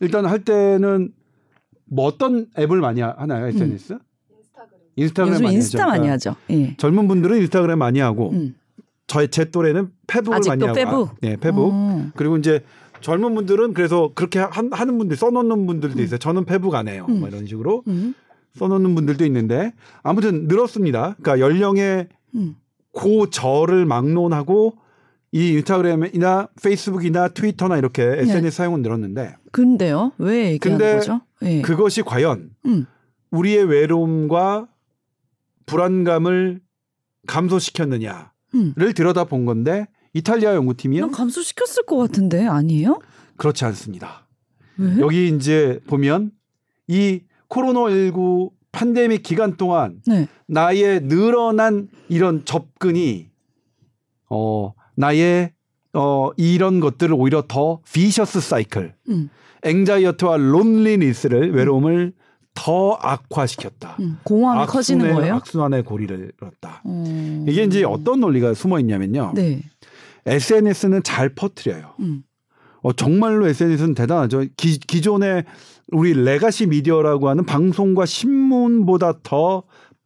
[0.00, 1.10] 일단 할 때는
[1.86, 3.46] 뭐 어떤 앱을 많이 하- 하나요?
[3.46, 3.98] SNS?
[4.96, 5.88] 인스타그램 요즘 많이 인스타 하죠.
[5.88, 6.36] 많이 그러니까 하죠.
[6.50, 6.76] 예.
[6.76, 8.54] 젊은 분들은 인스타그램 많이 하고 음.
[9.06, 11.08] 저의 제 또래는 페북을 많이 하고 페북?
[11.08, 11.70] 아, 네, 페북.
[11.72, 12.10] 어.
[12.16, 12.60] 그리고 이제
[13.00, 16.18] 젊은 분들은 그래서 그렇게 하, 하는 분들 써놓는 분들도 있어요.
[16.18, 17.06] 저는 페북 안 해요.
[17.08, 17.20] 음.
[17.20, 18.14] 뭐 이런 식으로 음.
[18.54, 21.16] 써놓는 분들도 있는데 아무튼 늘었습니다.
[21.20, 22.56] 그러니까 연령의 음.
[22.92, 24.74] 고저를 막론하고
[25.32, 28.50] 이 인스타그램이나 페이스북이나 트위터나 이렇게 SNS 네.
[28.50, 30.12] 사용은 늘었는데 근데요?
[30.18, 31.22] 왜 얘기하는 근데 거죠?
[31.42, 31.62] 예.
[31.62, 32.86] 그것이 과연 음.
[33.30, 34.68] 우리의 외로움과
[35.72, 36.60] 불안감을
[37.26, 38.74] 감소시켰느냐를 음.
[38.76, 43.00] 들여다본 건데 이탈리아 연구팀이요 난 감소시켰을 것 같은데 아니에요?
[43.38, 44.28] 그렇지 않습니다.
[44.76, 44.98] 왜?
[44.98, 46.32] 여기 이제 보면
[46.88, 50.28] 이 코로나19 팬데믹 기간 동안 네.
[50.46, 53.30] 나의 늘어난 이런 접근이
[54.28, 55.52] 어 나의
[55.94, 59.30] 어 이런 것들을 오히려 더 vicious cycle 음.
[59.62, 62.12] anxiety와 loneliness를 외로움을
[62.54, 63.96] 더 악화시켰다.
[64.00, 64.18] 음.
[64.24, 65.36] 공황이 커지는 거예요?
[65.36, 66.82] 악순환의 고리를 이뤘다.
[66.84, 67.44] 어.
[67.48, 69.32] 이게 이제 어떤 논리가 숨어 있냐면요.
[69.34, 69.62] 네.
[70.26, 71.94] SNS는 잘 퍼뜨려요.
[72.00, 72.22] 음.
[72.82, 74.44] 어, 정말로 SNS는 대단하죠.
[74.56, 75.44] 기, 기존의
[75.92, 79.62] 우리 legacy media라고 하는 방송과 신문보다 더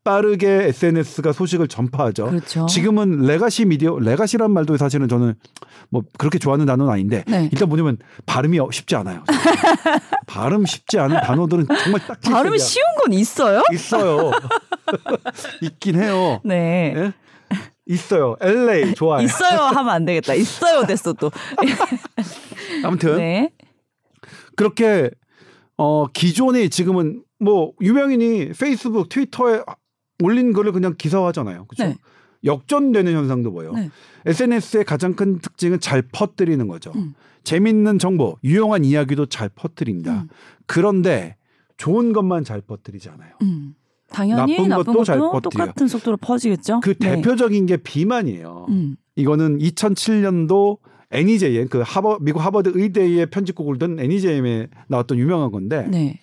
[0.06, 2.26] 빠르게 SNS가 소식을 전파하죠.
[2.26, 2.66] 그렇죠.
[2.66, 5.34] 지금은 legacy media, legacy란 말도 사실은 저는
[5.88, 7.48] 뭐 그렇게 좋아하는 단어는 아닌데 네.
[7.50, 9.24] 일단 뭐냐면 발음이 쉽지 않아요.
[10.28, 13.64] 발음 쉽지 않은 단어들은 정말 딱 발음이 쉬운 건 있어요?
[13.72, 14.30] 있어요.
[15.60, 16.40] 있긴 해요.
[16.44, 16.94] 네.
[16.96, 17.12] 예?
[17.86, 18.36] 있어요.
[18.40, 19.24] LA 좋아요.
[19.24, 20.34] 있어요 하면 안 되겠다.
[20.34, 21.32] 있어요 됐어 또.
[22.84, 23.50] 아무튼 네.
[24.54, 25.10] 그렇게
[25.76, 29.62] 어 기존에 지금은 뭐 유명인이 페이스북, 트위터에
[30.22, 31.66] 올린 거를 그냥 기사화하잖아요.
[31.66, 31.92] 그렇죠?
[31.92, 31.98] 네.
[32.44, 33.72] 역전되는 현상도 보여요.
[33.72, 33.90] 네.
[34.24, 36.92] SNS의 가장 큰 특징은 잘 퍼뜨리는 거죠.
[36.94, 37.14] 음.
[37.44, 40.22] 재밌는 정보, 유용한 이야기도 잘 퍼뜨린다.
[40.22, 40.28] 음.
[40.66, 41.36] 그런데
[41.76, 43.32] 좋은 것만 잘 퍼뜨리지 않아요.
[43.42, 43.74] 음.
[44.08, 45.66] 당연히 나쁜 나쁜, 것도 잘 것도 퍼뜨려요.
[45.66, 46.80] 똑같은 속도로 퍼지겠죠.
[46.80, 47.16] 그 네.
[47.16, 48.66] 대표적인 게 비만이에요.
[48.68, 48.96] 음.
[49.16, 50.78] 이거는 2007년도
[51.10, 56.20] NEJM 그 하버 미국 하버드 의대의 편집국을 둔 NEJM에 나왔던 유명한 건데 네.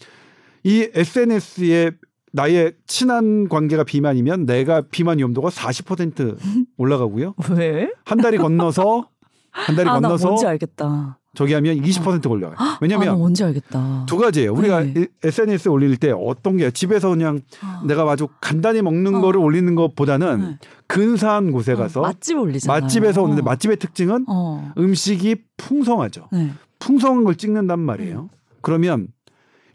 [0.63, 1.91] 이 SNS에
[2.33, 6.37] 나의 친한 관계가 비만이면 내가 비만 위험도가 40%
[6.77, 7.35] 올라가고요.
[7.55, 7.91] 왜?
[8.05, 9.07] 한 달이 건너서
[9.51, 11.19] 한 달이 아, 나 건너서 뭔지 알겠다.
[11.35, 12.57] 저기 하면 20% 올라가요.
[12.59, 14.05] 아, 나 왜냐면 뭔지 알겠다.
[14.07, 14.53] 두 가지예요.
[14.53, 15.07] 우리가 네.
[15.23, 17.83] SNS에 올릴 때 어떤 게 집에서 그냥 아.
[17.85, 19.21] 내가 아주 간단히 먹는 어.
[19.21, 20.57] 거를 올리는 것보다는 네.
[20.87, 22.81] 근사한 곳에 어, 가서 맛집 올리잖아요.
[22.81, 24.73] 맛집에서 오는데 맛집의 특징은 어.
[24.77, 26.29] 음식이 풍성하죠.
[26.31, 26.51] 네.
[26.79, 28.29] 풍성한 걸 찍는단 말이에요.
[28.61, 29.07] 그러면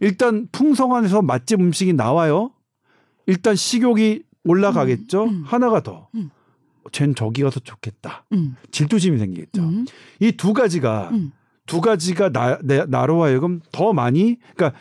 [0.00, 2.52] 일단 풍성한에서 맛집 음식이 나와요.
[3.26, 5.24] 일단 식욕이 올라가겠죠.
[5.24, 5.42] 음, 음.
[5.44, 6.08] 하나가 더.
[6.14, 6.30] 음.
[6.92, 8.24] 쟨 저기 가서 좋겠다.
[8.32, 8.56] 음.
[8.70, 9.62] 질투심이 생기겠죠.
[9.62, 9.86] 음.
[10.20, 11.32] 이두 가지가 음.
[11.66, 14.78] 두 가지가 나, 내, 나로 하여금 더 많이 그러니까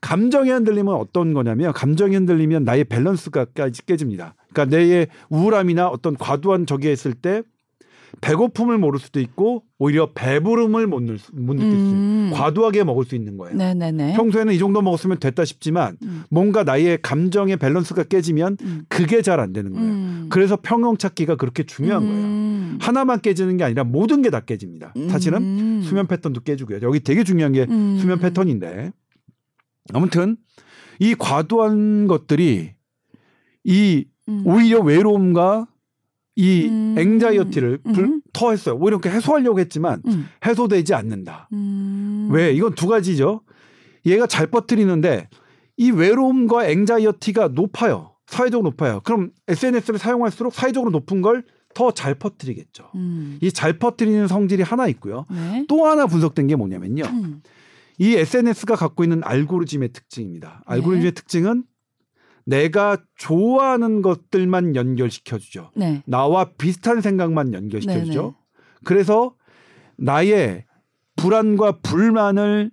[0.00, 4.34] 감정이 흔들리면 어떤 거냐면 감정이 흔들리면 나의 밸런스가까지 깨집니다.
[4.50, 7.42] 그러니까 내의 우울함이나 어떤 과도한 저기에 있을 때
[8.20, 11.92] 배고픔을 모를 수도 있고 오히려 배부름을 못, 느, 못 느낄 수 있어요.
[11.92, 12.30] 음.
[12.34, 13.56] 과도하게 먹을 수 있는 거예요.
[13.56, 14.14] 네네네.
[14.14, 16.24] 평소에는 이 정도 먹었으면 됐다 싶지만 음.
[16.30, 18.84] 뭔가 나의 감정의 밸런스가 깨지면 음.
[18.88, 19.88] 그게 잘 안 되는 거예요.
[19.88, 20.26] 음.
[20.30, 22.16] 그래서 평형 찾기가 그렇게 중요한 거예요.
[22.24, 22.78] 음.
[22.80, 24.92] 하나만 깨지는 게 아니라 모든 게 다 깨집니다.
[25.08, 25.82] 사실은 음.
[25.82, 26.78] 수면 패턴도 깨지고요.
[26.82, 27.96] 여기 되게 중요한 게 음.
[28.00, 28.92] 수면 패턴인데
[29.92, 30.36] 아무튼
[30.98, 32.72] 이 과도한 것들이
[33.64, 34.42] 이 음.
[34.46, 35.66] 오히려 외로움과
[36.36, 36.94] 이 음.
[36.96, 38.22] 앵자이어티를 불, 음.
[38.32, 38.76] 더했어요.
[38.76, 40.28] 오히려 이렇게 해소하려고 했지만 음.
[40.44, 41.48] 해소되지 않는다.
[41.52, 42.28] 음.
[42.30, 42.52] 왜?
[42.52, 43.42] 이건 두 가지죠.
[44.06, 45.28] 얘가 잘 퍼뜨리는데
[45.76, 48.12] 이 외로움과 앵자이어티가 높아요.
[48.26, 49.00] 사회적으로 높아요.
[49.04, 52.90] 그럼 SNS를 사용할수록 사회적으로 높은 걸 더 잘 퍼뜨리겠죠.
[52.96, 53.38] 음.
[53.40, 55.24] 이잘 퍼뜨리는 성질이 하나 있고요.
[55.30, 55.64] 네.
[55.68, 57.04] 또 하나 분석된 게 뭐냐면요.
[57.04, 57.42] 음.
[57.98, 60.62] 이 SNS가 갖고 있는 알고리즘의 특징입니다.
[60.66, 61.64] 알고리즘의 특징은
[62.50, 65.70] 내가 좋아하는 것들만 연결시켜주죠.
[65.76, 66.02] 네.
[66.04, 68.20] 나와 비슷한 생각만 연결시켜주죠.
[68.20, 68.32] 네네.
[68.84, 69.34] 그래서
[69.96, 70.64] 나의
[71.16, 72.72] 불안과 불만을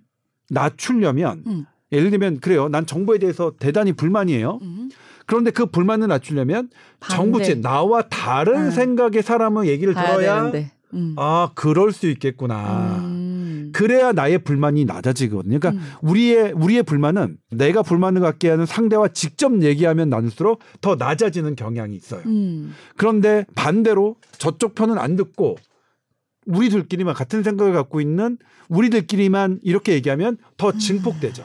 [0.50, 1.64] 낮추려면 음.
[1.92, 2.68] 예를 들면 그래요.
[2.68, 4.58] 난 정부에 대해서 대단히 불만이에요.
[4.62, 4.90] 음.
[5.26, 7.16] 그런데 그 불만을 낮추려면 반대.
[7.16, 8.70] 정부 측 나와 다른 아.
[8.70, 10.72] 생각의 사람의 얘기를 들어야 되는데.
[10.94, 11.14] 음.
[11.18, 12.96] 아 그럴 수 있겠구나.
[13.78, 13.86] 음.
[13.86, 15.60] 그래야 나의 불만이 낮아지거든요.
[15.60, 15.92] 그러니까 음.
[16.02, 22.22] 우리의 우리의 불만은 내가 불만을 갖게 하는 상대와 직접 얘기하면 나눌수록 더 낮아지는 경향이 있어요.
[22.26, 22.74] 음.
[22.96, 25.56] 그런데 반대로 저쪽 편은 안 듣고
[26.46, 31.44] 우리들끼리만 같은 생각을 갖고 있는 우리들끼리만 이렇게 얘기하면 더 증폭되죠.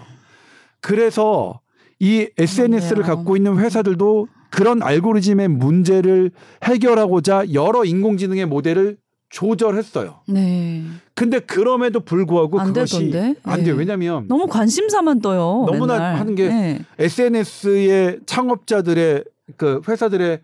[0.82, 1.60] 그래서
[2.00, 3.16] 이 SNS를 그렇네요.
[3.16, 6.32] 갖고 있는 회사들도 그런 알고리즘의 문제를
[6.64, 8.98] 해결하고자 여러 인공지능의 모델을
[9.34, 10.20] 조절했어요.
[10.28, 10.84] 네.
[11.16, 13.40] 근데 그럼에도 불구하고 안 그것이 되던데?
[13.42, 13.74] 안 돼요.
[13.74, 13.80] 예.
[13.80, 15.66] 왜냐하면 너무 관심사만 떠요.
[15.66, 16.20] 너무나 맨날.
[16.20, 16.86] 하는 게 네.
[17.00, 19.24] SNS의 창업자들의
[19.58, 20.40] 그 회사들의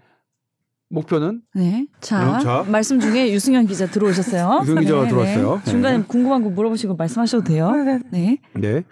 [0.89, 1.85] 목표는 네.
[2.01, 2.65] 자, 자.
[2.67, 4.61] 말씀 중에 유승현 기자 들어오셨어요.
[4.65, 5.61] 유승현 기자가 들어왔어요.
[5.63, 5.71] 네.
[5.71, 7.71] 중간에 궁금한 거 물어보시고 말씀하셔도 돼요.
[8.09, 8.39] 네.
[8.55, 8.83] 네.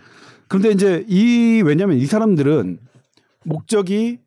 [0.48, 2.78] 그런데 이제 이 왜냐면 이 사람들은
[3.46, 4.20] 목적이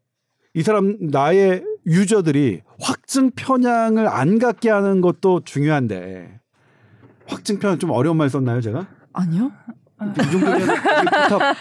[0.52, 6.40] 이 사람 나의 유저들이 확증 편향을 안 갖게 하는 것도 중요한데
[7.26, 8.86] 확증 편향 좀 어려운 말 썼나요 제가?
[9.12, 9.52] 아니요.
[10.02, 11.56] 이 정도면 부탁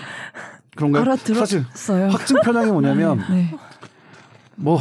[0.76, 1.15] 그런가요?
[1.15, 2.09] 사실 알아들었어요.
[2.09, 3.53] 확증 편향이 뭐냐면 네.
[4.55, 4.80] 뭐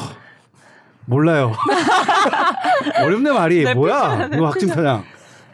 [1.06, 1.54] 몰라요.
[3.02, 4.28] 어렵네 말이 뭐야?
[4.32, 5.04] 이거 확증 편향.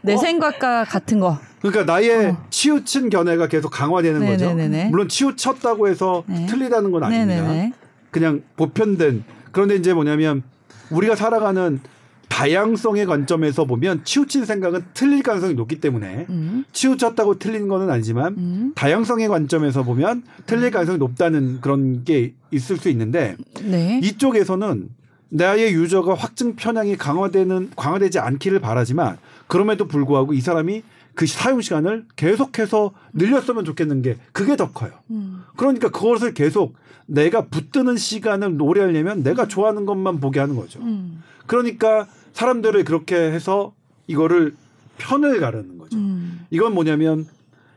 [0.03, 1.39] 내 생각과 같은 거.
[1.61, 4.47] 그러니까 나의 치우친 견해가 계속 강화되는 거죠.
[4.47, 4.49] 어.
[4.49, 4.91] 네네네네.
[4.91, 6.45] 물론 치우쳤다고 해서 네.
[6.47, 7.43] 틀리다는 건 아닙니다.
[7.43, 7.73] 네네네.
[8.11, 9.25] 그냥 보편된
[9.55, 10.43] 그런데 이제 뭐냐면
[10.91, 11.81] 우리가 살아가는
[12.29, 16.65] 다양성의 관점에서 보면 치우친 생각은 틀릴 가능성이 높기 때문에 음.
[16.73, 18.73] 치우쳤다고 틀린 거는 아니지만 음.
[18.75, 24.01] 다양성의 관점에서 보면 틀릴 가능성이 높다는 그런 게 있을 수 있는데 네.
[24.03, 24.89] 이쪽에서는
[25.29, 30.83] 나의 유저가 확증 편향이 강화되는 강화되지 않기를 바라지만 그럼에도 불구하고 이 사람이
[31.15, 34.93] 그 사용 시간을 계속해서 늘렸으면 좋겠는 게 그게 더 커요.
[35.11, 35.43] 음.
[35.57, 36.75] 그러니까 그것을 계속
[37.07, 40.81] 내가 붙드는 시간을 오래 하려면 내가 좋아하는 것만 보게 하는 거죠.
[40.81, 41.23] 음.
[41.47, 43.75] 그러니까 사람들을 그렇게 해서
[44.07, 44.55] 이거를
[44.99, 45.97] 편을 가르는 거죠.
[45.99, 46.41] 음.
[46.51, 47.27] 이건 뭐냐면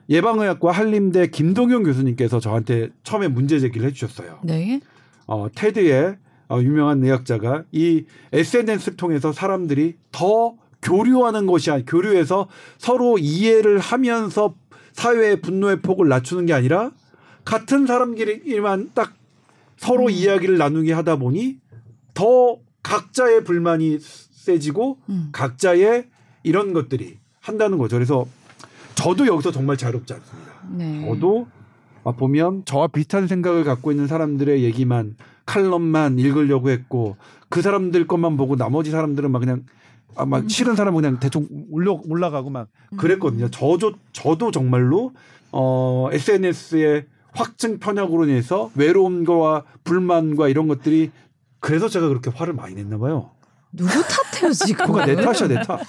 [0.09, 4.39] 예방의학과 한림대 김동용 교수님께서 저한테 처음에 문제 제기를 해주셨어요.
[4.43, 4.79] 네.
[5.25, 6.17] 어, 테드의
[6.49, 10.55] 어, 유명한 의학자가 이 SNS 통해서 사람들이 더
[10.87, 14.55] 교류하는 것이 아니 교류해서 서로 이해를 하면서
[14.93, 16.91] 사회의 분노의 폭을 낮추는 게 아니라
[17.43, 19.13] 같은 사람끼리만 딱
[19.75, 21.57] 서로 이야기를 나누게 하다 보니
[22.13, 25.29] 더 각자의 불만이 세지고 음.
[25.33, 26.07] 각자의
[26.43, 27.97] 이런 것들이 한다는 거죠.
[27.97, 28.25] 그래서
[28.95, 30.51] 저도 여기서 정말 자유롭지 않습니다.
[30.71, 31.05] 네.
[31.05, 31.47] 저도
[32.05, 37.17] 아, 보면 저와 비슷한 생각을 갖고 있는 사람들의 얘기만 칼럼만 읽으려고 했고
[37.49, 39.65] 그 사람들 것만 보고 나머지 사람들은 막 그냥
[40.17, 43.49] 아, 막 싫은 사람은 그냥 대충 올라 올라가고 막 그랬거든요.
[43.49, 45.11] 저도 저도 정말로
[45.51, 51.11] 어 SNS의 확증 편향으로 인해서 외로움과 불만과 이런 것들이
[51.59, 53.31] 그래서 제가 그렇게 화를 많이 냈나 봐요.
[53.71, 54.85] 누구 탓해요 지금?
[54.87, 55.79] 그거 내 탓이야 내 탓.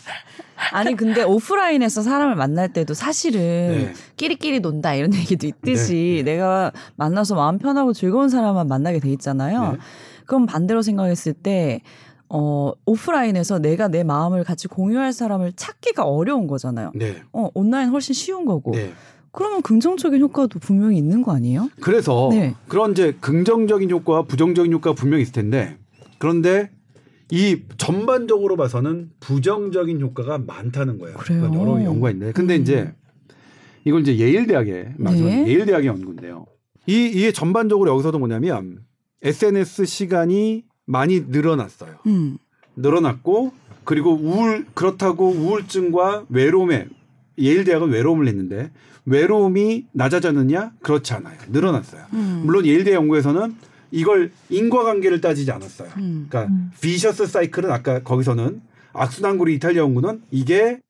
[0.72, 3.92] 아니 근데 오프라인에서 사람을 만날 때도 사실은 네.
[4.16, 9.72] 끼리끼리 논다 이런 얘기도 있듯이 내가 만나서 마음 편하고 즐거운 사람만 만나게 돼 있잖아요.
[9.72, 9.78] 네.
[10.26, 11.80] 그럼 반대로 생각했을 때
[12.30, 16.92] 어, 오프라인에서 내가 내 마음을 같이 공유할 사람을 찾기가 어려운 거잖아요.
[16.94, 17.22] 네.
[17.32, 18.72] 어, 온라인 훨씬 쉬운 거고.
[18.72, 18.92] 네.
[19.30, 21.70] 그러면 긍정적인 효과도 분명히 있는 거 아니에요?
[21.80, 22.54] 그래서 네.
[22.66, 25.76] 그런 이제 긍정적인 효과와 부정적인 효과가 분명히 있을 텐데
[26.18, 26.70] 그런데
[27.30, 31.16] 이 전반적으로 봐서는 부정적인 효과가 많다는 거예요.
[31.18, 31.42] 그래요?
[31.42, 32.62] 그건 여러 연구가 있는데 근데 음.
[32.62, 32.94] 이제
[33.84, 35.48] 이걸 이제 예일 대학에 마지막에 네.
[35.48, 36.46] 예일 대학의 연구인데요.
[36.86, 38.80] 이 이게 전반적으로 여기서도 뭐냐면
[39.22, 41.98] SNS 시간이 많이 늘어났어요.
[42.06, 42.38] 음.
[42.74, 43.52] 늘어났고
[43.84, 46.88] 그리고 우울 그렇다고 우울증과 외로움에
[47.38, 48.70] 예일 대학은 외로움을 했는데
[49.04, 51.38] 외로움이 낮아졌느냐 그렇지 않아요.
[51.50, 52.06] 늘어났어요.
[52.14, 52.42] 음.
[52.44, 53.54] 물론 예일대 연구에서는
[53.90, 55.90] 이걸 인과관계를 따지지 않았어요.
[55.98, 56.26] 음.
[56.28, 58.60] 그러니까 비셔스 사이클은 아까 거기서는
[58.94, 60.80] 악순환구리 이탈리아 연구는 이게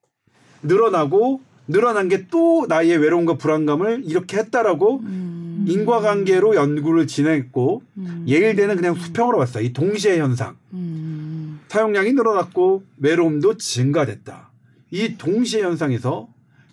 [0.62, 5.64] 늘어나고 늘어난 게 또 나의 외로움과 불안감을 이렇게 했다라고 음.
[5.68, 8.24] 인과관계로 연구를 진행했고 음.
[8.26, 9.64] 예일대는 그냥 수평으로 봤어요.
[9.64, 10.56] 이 동시의 현상.
[10.72, 11.60] 음.
[11.68, 14.50] 사용량이 늘어났고 외로움도 증가됐다.
[14.90, 16.28] 이 동시의 현상에서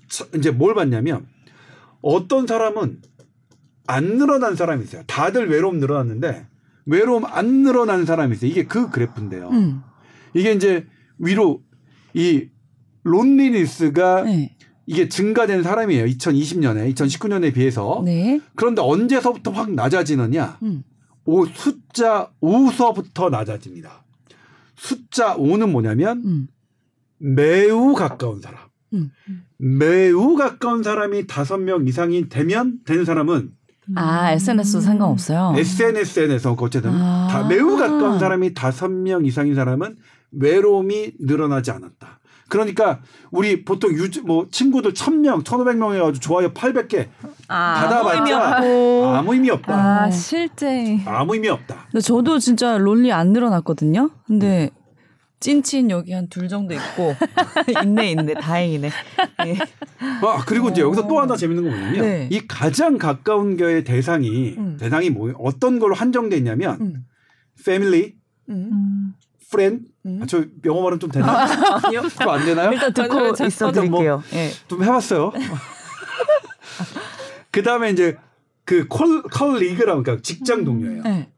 [0.08, 1.26] 차- 이제 뭘 봤냐면
[2.02, 3.02] 어떤 사람은
[3.88, 5.04] 안 늘어난 사람이 있어요.
[5.08, 6.48] 다들 외로움 늘어났는데
[6.86, 8.50] 외로움 안 늘어난 사람이 있어요.
[8.50, 9.50] 이게 그 그래프인데요.
[9.50, 9.82] 음.
[10.34, 10.86] 이게 이제
[11.18, 11.62] 위로
[12.14, 12.48] 이
[13.04, 14.55] 론리니스가 네.
[14.88, 16.06] 이게 증가된 사람이에요.
[16.06, 18.02] 2020년에 2019년에 비해서.
[18.06, 18.40] 네.
[18.56, 20.60] 그런데 언제서부터 확 낮아지느냐?
[20.64, 20.84] 음.
[21.26, 24.06] 오 숫자 5서부터 낮아집니다.
[24.76, 26.48] 숫자 5는 뭐냐면 음.
[27.18, 28.60] 매우 가까운 사람.
[28.94, 29.12] 음.
[29.58, 33.52] 매우 가까운 사람이 다섯 명 이상이 되면 되는 사람은
[33.96, 35.54] 아, SNS도 상관없어요.
[35.58, 37.28] SNS에서 어쨌든 아.
[37.30, 39.96] 다 매우 가까운 사람이 다섯 명 이상인 사람은
[40.32, 42.20] 외로움이 늘어나지 않았다.
[42.50, 43.00] 그러니까
[43.32, 47.08] 우리 보통 유저 뭐 친구들 천 명, 천오백 명 해 가지고 좋아요 800개
[47.48, 49.06] 아무 의미 받아봤자 없고.
[49.08, 49.74] 아무 의미 없다.
[50.04, 50.12] 아 어.
[50.12, 51.88] 실제 아무 의미 없다.
[51.92, 54.12] 근데 저도 진짜 론리 안 늘어났거든요.
[54.28, 54.70] 근데
[55.40, 57.14] 찐친 여기 한 둘 정도 있고
[57.84, 58.90] 있네 있네 다행이네.
[59.48, 59.58] 예.
[60.22, 62.30] 아 그리고 이제 여기서 또 하나 재밌는 거 뭐냐면 네.
[62.32, 64.78] 이 가장 가까운 교의 대상이 음.
[64.80, 67.06] 대상이 뭐 어떤 걸로 한정돼 있냐면 음.
[67.60, 68.14] family,
[68.50, 69.14] 음.
[69.56, 69.60] 음.
[69.60, 69.86] friend.
[70.06, 70.20] 음.
[70.22, 71.46] 아, 저 영어 발음 좀 되나?
[71.84, 72.04] 아니요.
[72.10, 72.72] 좀안 되나요?
[72.72, 74.24] 일단 듣고 있어 드릴게요.
[74.34, 74.52] 예.
[74.68, 75.32] 좀 해봤어요.
[77.52, 78.18] 그 다음에 이제
[78.66, 81.04] 그 콜, 컬리그라고 그러니까 직장 동료예요.
[81.04, 81.30] 네.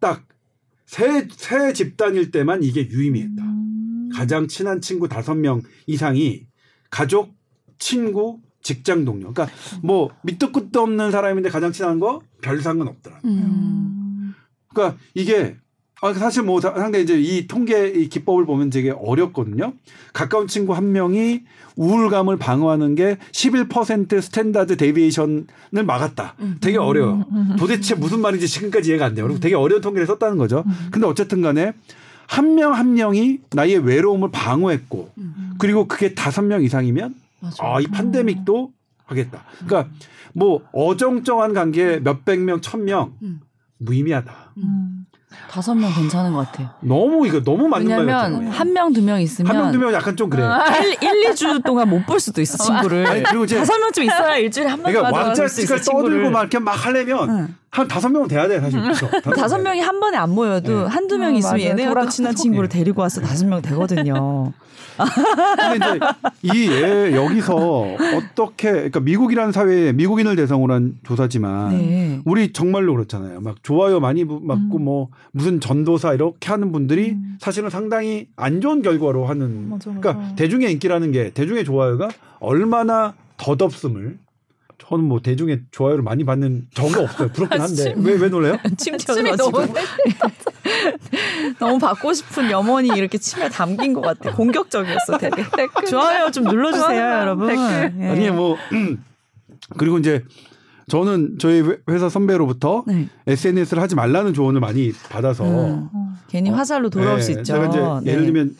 [0.00, 3.42] 딱 세 세 집단일 때만 이게 유의미했다.
[3.42, 4.10] 음.
[4.14, 6.46] 가장 친한 친구 다섯 명 이상이
[6.90, 7.34] 가족,
[7.78, 9.32] 친구, 직장 동료.
[9.32, 9.48] 그러니까
[9.82, 13.20] 뭐 밑도 끝도 없는 사람인데 가장 친한 거 별 상관 없더라.
[13.24, 13.30] 음.
[13.30, 14.34] 음.
[14.68, 15.56] 그러니까 이게
[16.02, 19.74] 아, 사실 뭐 사- 상당히 이제 이 통계 이 기법을 보면 되게 어렵거든요.
[20.14, 21.42] 가까운 친구 한 명이
[21.76, 25.44] 우울감을 방어하는 게 11% standard deviation을
[25.84, 26.34] 막았다.
[26.60, 27.26] 되게 어려워요.
[27.58, 29.26] 도대체 무슨 말인지 지금까지 이해가 안 돼요.
[29.26, 30.64] 그리고 되게 어려운 통계를 썼다는 거죠.
[30.90, 31.72] 근데 어쨌든 간에
[32.26, 35.12] 한 명한 명이 나의 외로움을 방어했고
[35.58, 37.14] 그리고 그게 다섯 명 이상이면
[37.60, 38.72] 아, 이 팬데믹도
[39.04, 39.44] 하겠다.
[39.66, 39.92] 그러니까
[40.32, 43.40] 뭐 어정쩡한 관계 몇백 명, 천명 음.
[43.78, 44.52] 무의미하다.
[45.48, 46.70] 다섯 명 괜찮은 것 같아요.
[46.80, 48.50] 너무 이거 너무 맞는 말 왜냐면 같아요.
[48.50, 50.42] 한명 두 명 있으면 한 명 두 명 약간 좀 그래.
[51.00, 53.06] 1, 2주 동안 못 볼 수도 있어 친구를.
[53.06, 56.10] 아니, 그리고 이제- 다섯 명쯤 있어야 일주일에 한번 그러니까 만나볼 수 있어 왁자지껄 친구를.
[56.10, 57.54] 떠들고 막 이렇게 막 하려면 응.
[57.70, 58.80] 한 다섯 명은 돼야 돼 사실.
[58.80, 59.08] 그렇죠?
[59.36, 60.88] 다섯 명이 한 번에 안 모여도 네.
[60.88, 61.70] 한두 명 음, 있으면 맞아요.
[61.70, 62.78] 얘네가 또 친한 친구를 네.
[62.78, 64.52] 데리고 와서 다섯 명 되거든요.
[65.72, 66.06] 근데
[66.42, 72.20] 이제 이애 여기서 어떻게 그러니까 미국이라는 사회에 미국인을 대상으로 한 조사지만 네.
[72.24, 73.40] 우리 정말로 그렇잖아요.
[73.40, 74.84] 막 좋아요 많이 부- 받고 음.
[74.84, 77.36] 뭐 무슨 전도사 이렇게 하는 분들이 음.
[77.40, 79.70] 사실은 상당히 안 좋은 결과로 하는.
[79.70, 80.00] 맞아, 맞아.
[80.00, 82.08] 그러니까 대중의 인기라는 게 대중의 좋아요가
[82.40, 84.18] 얼마나 덧없음을
[84.88, 87.28] 저는 뭐 대중의 좋아요를 많이 받는 적이 없어요.
[87.28, 88.56] 부럽긴 한데 왜 왜 놀래요?
[88.76, 89.66] 침 침이 너무
[91.58, 94.32] 너무 받고 싶은 염원이 이렇게 침에 담긴 것 같아.
[94.34, 95.42] 공격적이었어 되게.
[95.88, 97.00] 좋아요 좀 눌러주세요.
[97.20, 97.48] 여러분.
[97.48, 97.94] 댓글.
[98.00, 98.08] 예.
[98.08, 98.56] 아니 뭐
[99.76, 100.24] 그리고 이제
[100.88, 103.08] 저는 저희 회- 회사 선배로부터 네.
[103.26, 105.88] SNS를 하지 말라는 조언을 많이 받아서 음.
[106.28, 107.42] 괜히 화살로 돌아올 네, 수 있죠.
[107.44, 108.12] 제가 이제 네.
[108.12, 108.56] 예를 들면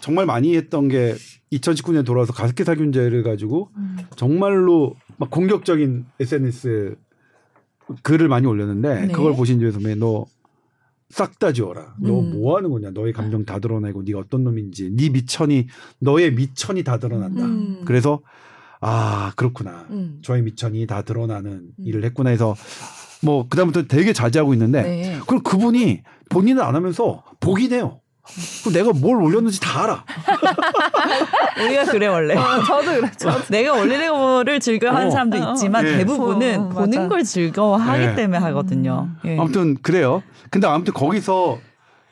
[0.00, 1.14] 정말 많이 했던 게
[1.52, 3.70] 2019년 돌아와서 가습기 살균제를 가지고
[4.16, 6.96] 정말로 막 공격적인 SNS
[8.02, 9.12] 글을 많이 올렸는데 네.
[9.12, 10.26] 그걸 보신 주에 선배 너
[11.10, 11.94] 싹 다 지워라.
[11.98, 12.32] 너 음.
[12.32, 12.90] 뭐 하는 거냐?
[12.90, 15.68] 너의 감정 다 드러내고 네가 어떤 놈인지 네 미천이
[16.00, 17.44] 너의 미천이 다 드러난다.
[17.44, 17.82] 음.
[17.84, 18.20] 그래서
[18.80, 19.86] 아 그렇구나.
[19.90, 20.18] 음.
[20.22, 22.54] 저의 미천이 다 드러나는 일을 했구나 해서
[23.22, 25.18] 뭐 그다음부터 되게 자제하고 있는데 네.
[25.26, 28.00] 그럼 그분이 본인은 안 하면서 보긴 해요.
[28.62, 30.04] 그럼 내가 뭘 올렸는지 다 알아.
[31.64, 32.34] 우리가 그래 원래.
[32.34, 33.42] 저도 그렇죠.
[33.48, 35.10] 내가 올리는 거를 즐거워하는 어.
[35.10, 35.98] 사람도 있지만 네.
[35.98, 37.08] 대부분은 어, 보는 맞아.
[37.08, 38.14] 걸 즐거워하기 네.
[38.14, 39.08] 때문에 하거든요.
[39.24, 39.38] 예.
[39.38, 40.22] 아무튼 그래요.
[40.50, 41.58] 근데 아무튼 거기서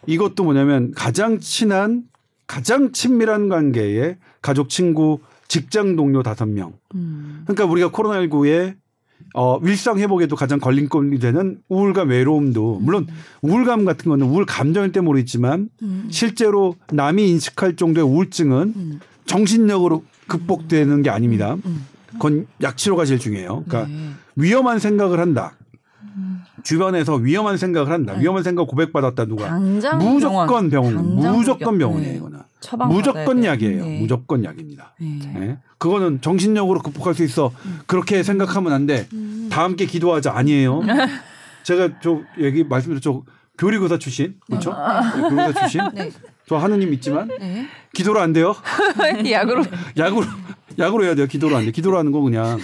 [0.07, 2.05] 이것도 뭐냐면 가장 친한
[2.47, 6.75] 가장 친밀한 관계의 가족, 친구, 직장 동료 다섯 명.
[6.95, 7.43] 음.
[7.45, 8.77] 그러니까 우리가 코로나19에
[9.35, 13.07] 어, 일상 회복에도 가장 걸림돌이 되는 우울감, 외로움도 물론
[13.43, 16.09] 우울감 같은 거는 우울 감정일 때 모르겠지만 음.
[16.11, 19.01] 실제로 남이 인식할 정도의 우울증은 음.
[19.27, 21.57] 정신력으로 극복되는 게 아닙니다.
[21.67, 21.87] 음.
[22.13, 23.65] 그건 약치료가 제일 중요해요.
[23.69, 24.11] 그러니까 네.
[24.37, 25.53] 위험한 생각을 한다.
[26.63, 28.15] 주변에서 위험한 생각을 한다.
[28.15, 28.23] 네.
[28.23, 29.59] 위험한 생각 고백받았다 누가.
[29.59, 31.17] 무조건 병원.
[31.17, 31.79] 무조건 병원.
[31.79, 32.17] 병원이에요, 네.
[32.17, 32.39] 이거는.
[32.89, 33.45] 무조건.
[33.45, 33.85] 약이에요.
[33.85, 34.01] 네.
[34.01, 34.95] 무조건 약입니다.
[35.01, 35.19] 네.
[35.37, 35.59] 예?
[35.79, 37.53] 그거는 정신력으로 극복할 수 있어.
[37.87, 39.09] 그렇게 생각하면 안 돼.
[39.51, 40.33] 다 함께 기도하자.
[40.33, 40.81] 아니에요.
[41.65, 43.25] 제가 저 얘기 말씀드렸죠.
[43.59, 44.37] 교리교사 출신.
[44.47, 44.71] 그렇죠?
[44.71, 45.81] 네, 교리교사 출신.
[45.95, 46.11] 네.
[46.49, 47.67] 저 하느님 있지만 네.
[47.93, 48.55] 기도로 안 돼요.
[49.31, 49.65] 약으로
[49.97, 50.25] 약으로
[50.79, 51.27] 약으로 해야 돼요.
[51.27, 51.71] 기도로 안 돼.
[51.73, 52.59] 기도로 하는 거 그냥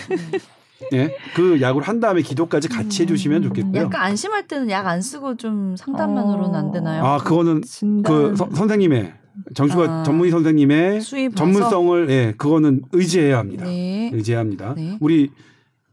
[0.93, 1.17] 예.
[1.35, 3.83] 그 약으로 한 다음에 기도까지 같이 해 주시면 좋겠고요.
[3.83, 7.05] 약간 안심할 때는 약 안 쓰고 좀 상담만으로는 안 되나요?
[7.05, 8.13] 아, 그거는 진단.
[8.13, 9.15] 그 서- 선생님의
[9.55, 10.03] 정수가 아.
[10.03, 11.01] 전문의 선생님의
[11.35, 13.65] 전문성을 예, 그거는 의지해야 합니다.
[13.65, 14.11] 네.
[14.13, 14.75] 의지해야 합니다.
[14.77, 14.99] 네.
[15.01, 15.31] 우리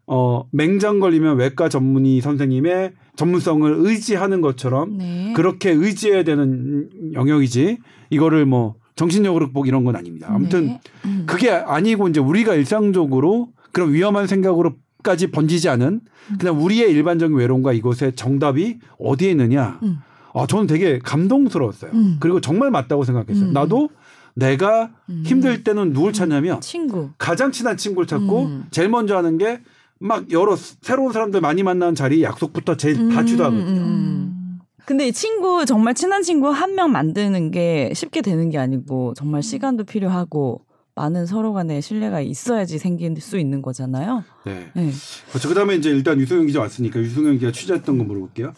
[0.06, 5.34] 어 맹장 걸리면 외과 전문의 선생님의 전문성을 의지하는 것처럼 네.
[5.36, 7.78] 그렇게 의지해야 되는 영역이지
[8.10, 10.28] 이거를 뭐 정신력으로 극복 이런 건 아닙니다.
[10.30, 10.82] 아무튼 네.
[11.06, 11.24] 음.
[11.26, 14.74] 그게 아니고 이제 우리가 일상적으로 그런 위험한 생각으로
[15.04, 16.02] 까지 번지지 않은
[16.40, 19.80] 그냥 우리의 일반적인 외로움과 이것의 정답이 어디에 있느냐.
[19.84, 20.00] 음.
[20.34, 21.92] 아, 저는 되게 감동스러웠어요.
[21.94, 22.18] 음.
[22.20, 23.48] 그리고 정말 맞다고 생각했어요.
[23.50, 23.54] 음.
[23.54, 23.90] 나도
[24.36, 25.24] 내가 음.
[25.26, 27.10] 힘들 때는 누굴 찾냐면 친구.
[27.18, 28.66] 가장 친한 친구를 찾고 음.
[28.72, 29.60] 제일 먼저 하는 게
[30.02, 33.82] 막 여러 새로운 사람들 많이 만나는 자리 약속부터 제일 다 주도하거든요.
[33.82, 34.60] 음.
[34.86, 39.44] 근데 이 친구 정말 친한 친구 한 명 만드는 게 쉽게 되는 게 아니고 정말
[39.44, 40.62] 시간도 필요하고
[40.96, 44.24] 많은 서로 간의 신뢰가 있어야지 생길 수 있는 거잖아요.
[44.46, 44.72] 네.
[44.74, 44.90] 네.
[45.32, 45.50] 그렇죠.
[45.50, 48.54] 그다음에 이제 일단 유승현 기자 왔으니까 유승현 기자 취재했던 거 물어볼게요.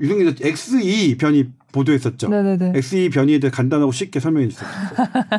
[0.00, 2.28] 기자 XE 변이 보도했었죠.
[2.28, 2.72] 네네네.
[2.76, 4.68] XE 변이에 대해 간단하고 쉽게 설명해 주세요.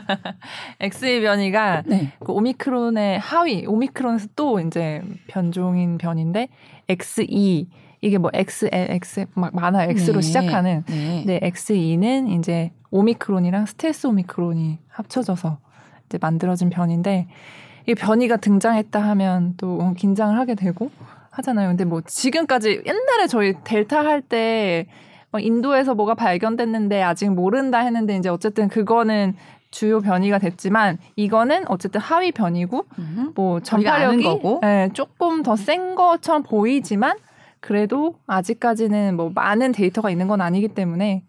[0.80, 2.14] XE 변이가 네.
[2.20, 6.50] 그 오미크론의 하위, 오미크론에서 또 이제 변종인 변인데
[6.90, 7.68] XE
[8.02, 10.22] 이게 뭐 XL, X 막 많아 X로 네.
[10.22, 11.24] 시작하는 네.
[11.26, 15.60] 네, XE는 이제 오미크론이랑 스텔스 오미크론이 합쳐져서
[16.08, 17.28] 이제 만들어진 변인데
[17.88, 20.92] 이 변이가 등장했다 하면 또 긴장을 하게 되고
[21.34, 21.70] 하잖아요.
[21.70, 24.88] 근데 뭐 지금까지 옛날에 저희 델타 할때
[25.40, 29.36] 인도에서 뭐가 발견됐는데 아직 모른다 했는데 이제 어쨌든 그거는
[29.72, 33.32] 주요 변이가 됐지만 이거는 어쨌든 하위 변이고 음.
[33.34, 34.62] 뭐 전파력이 거고.
[34.64, 37.18] 예, 조금 더 센 것처럼 보이지만
[37.60, 41.24] 그래도 아직까지는 뭐 많은 데이터가 있는 건 아니기 때문에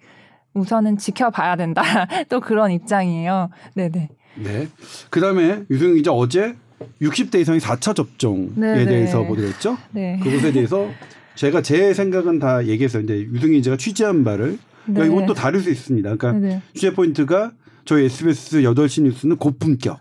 [0.52, 1.82] 우선은 지켜봐야 된다.
[2.28, 3.48] 또 그런 입장이에요.
[3.74, 4.08] 네네.
[4.36, 4.68] 네.
[5.10, 6.54] 그다음에 유승 기자 어제
[7.00, 9.28] 60대 이상의 4차 접종에 네, 대해서 네.
[9.28, 9.76] 보도를 했죠.
[9.92, 10.18] 네.
[10.22, 10.90] 그것에 대해서
[11.34, 13.04] 제가 제 생각은 다 얘기했어요.
[13.04, 15.12] 근데 유승희 기자가 취재한 바를 그러니까 네.
[15.12, 16.16] 이건 또 다를 수 있습니다.
[16.16, 16.62] 그러니까 네네.
[16.74, 17.52] 취재 포인트가
[17.84, 19.98] 저희 SBS 8시 뉴스는 고품격.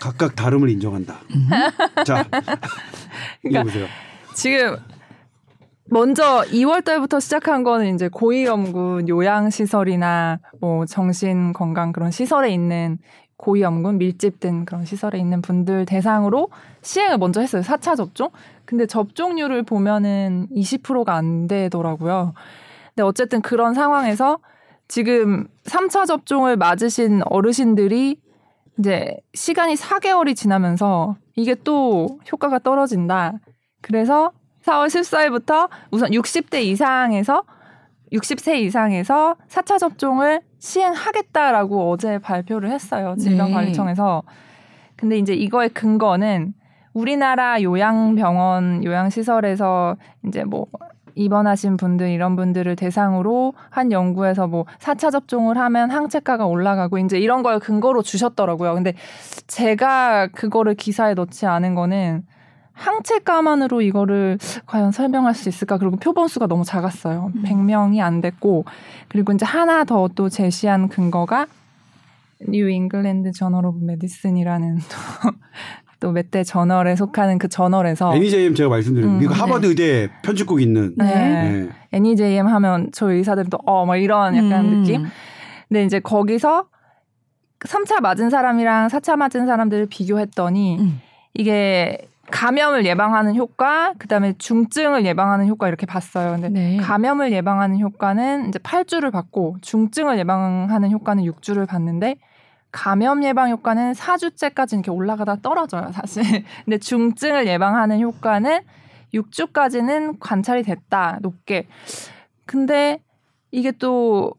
[0.00, 1.20] 각각 다름을 인정한다.
[2.06, 2.24] 자,
[3.42, 3.86] 그러니까 읽어보세요.
[4.34, 4.76] 지금
[5.90, 12.98] 먼저 2월 달부터 시작한 거는 이제 고위험군 요양시설이나 뭐 정신건강 그런 시설에 있는
[13.40, 16.48] 고위험군 밀집된 그런 시설에 있는 분들 대상으로
[16.82, 17.62] 시행을 먼저 했어요.
[17.62, 18.28] 4차 접종.
[18.66, 22.34] 근데 접종률을 보면은 20%가 안 되더라고요.
[22.94, 24.38] 근데 어쨌든 그런 상황에서
[24.88, 28.20] 지금 3차 접종을 맞으신 어르신들이
[28.78, 33.34] 이제 시간이 4개월이 지나면서 이게 또 효과가 떨어진다.
[33.80, 34.32] 그래서
[34.66, 37.44] 4월 14일부터 우선 60대 이상에서
[38.12, 43.14] 60세 이상에서 4차 접종을 시행하겠다라고 어제 발표를 했어요.
[43.18, 44.22] 질병관리청에서.
[44.96, 46.54] 근데 이제 이거의 근거는
[46.92, 49.96] 우리나라 요양병원, 요양시설에서
[50.26, 50.66] 이제 뭐
[51.14, 57.42] 입원하신 분들 이런 분들을 대상으로 한 연구에서 뭐 4차 접종을 하면 항체가가 올라가고 이제 이런
[57.42, 58.74] 걸 근거로 주셨더라고요.
[58.74, 58.94] 근데
[59.46, 62.24] 제가 그거를 기사에 넣지 않은 거는
[62.80, 65.78] 항체가만으로 이거를 과연 설명할 수 있을까?
[65.78, 67.30] 그리고 표본수가 너무 작았어요.
[67.44, 68.64] 100명이 안 됐고
[69.08, 71.46] 그리고 이제 하나 더 또 제시한 근거가
[72.48, 74.78] New England Journal of Medicine이라는
[76.00, 80.62] 또 몇 대 저널에 속하는 그 저널에서 NEJM 제가 말씀드린 음, 이거 하버드 의대 편집국
[80.62, 81.04] 있는 네.
[81.04, 81.68] 네.
[81.92, 84.80] NEJM 하면 저희 의사들은 또 어 뭐 이런 약간 음.
[84.80, 85.06] 느낌.
[85.68, 86.66] 근데 이제 거기서
[87.60, 91.00] 3차 맞은 사람이랑 4차 맞은 사람들을 비교했더니 음.
[91.34, 96.32] 이게 감염을 예방하는 효과, 그다음에 중증을 예방하는 효과 이렇게 봤어요.
[96.32, 96.76] 근데 네.
[96.78, 102.16] 감염을 예방하는 효과는 이제 8주를 봤고 중증을 예방하는 효과는 6주를 봤는데
[102.72, 106.22] 감염 예방 효과는 4주째까지 이렇게 올라가다 떨어져요, 사실.
[106.64, 108.60] 근데 중증을 예방하는 효과는
[109.12, 111.66] 6주까지는 관찰이 됐다, 높게.
[112.46, 113.02] 근데
[113.50, 114.32] 이게 또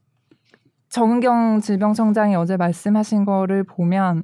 [0.89, 4.23] 정은경 질병청장이 어제 말씀하신 거를 보면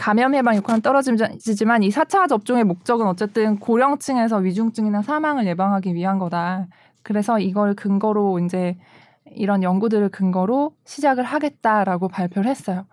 [0.00, 6.68] 감염 예방 효과는 떨어지지만 이 4차 접종의 목적은 어쨌든 고령층에서 위중증이나 사망을 예방하기 위한 거다.
[7.02, 8.78] 그래서 이걸 근거로 이제
[9.26, 12.86] 이런 연구들을 근거로 시작을 하겠다라고 발표를 했어요.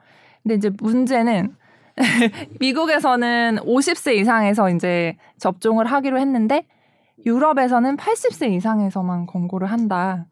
[0.43, 1.55] 근데 이제 문제는
[2.60, 6.68] 미국에서는 50세 이상에서 이제 접종을 하기로 했는데
[7.26, 10.26] 유럽에서는 80세 이상에서만 권고를 한다.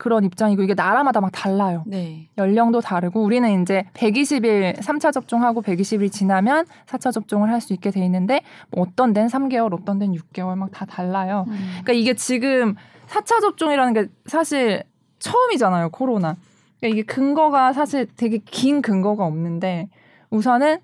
[0.00, 1.84] 그런 입장이고 이게 나라마다 막 달라요.
[1.86, 2.28] 네.
[2.38, 8.02] 연령도 다르고 우리는 이제 120일 3차 접종하고 120일 지나면 4차 접종을 할 수 있게 돼
[8.06, 8.40] 있는데
[8.70, 11.44] 뭐 어떤 데는 3개월, 어떤 데는 6개월 막 다 달라요.
[11.48, 11.52] 음.
[11.82, 12.74] 그러니까 이게 지금
[13.08, 14.82] 4차 접종이라는 게 사실
[15.18, 16.36] 처음이잖아요, 코로나.
[16.78, 19.90] 그러니까 이게 근거가 사실 되게 긴 근거가 없는데
[20.30, 20.78] 우선은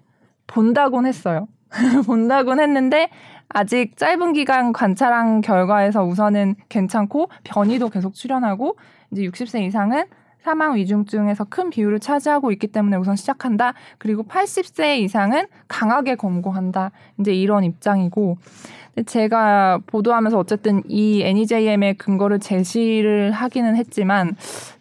[0.47, 1.49] 본다곤 했어요.
[2.07, 3.09] 본다곤 했는데
[3.49, 8.77] 아직 짧은 기간 관찰한 결과에서 우선은 괜찮고 변이도 계속 출현하고
[9.11, 10.05] 이제 60세 이상은
[10.43, 13.75] 사망 위중증에서 큰 비율을 차지하고 있기 때문에 우선 시작한다.
[13.99, 16.93] 그리고 80세 이상은 강하게 권고한다.
[17.19, 18.39] 이제 이런 입장이고
[19.07, 24.37] 제가 보도하면서 어쨌든 이 NEJM의 근거를 제시를 하기는 했지만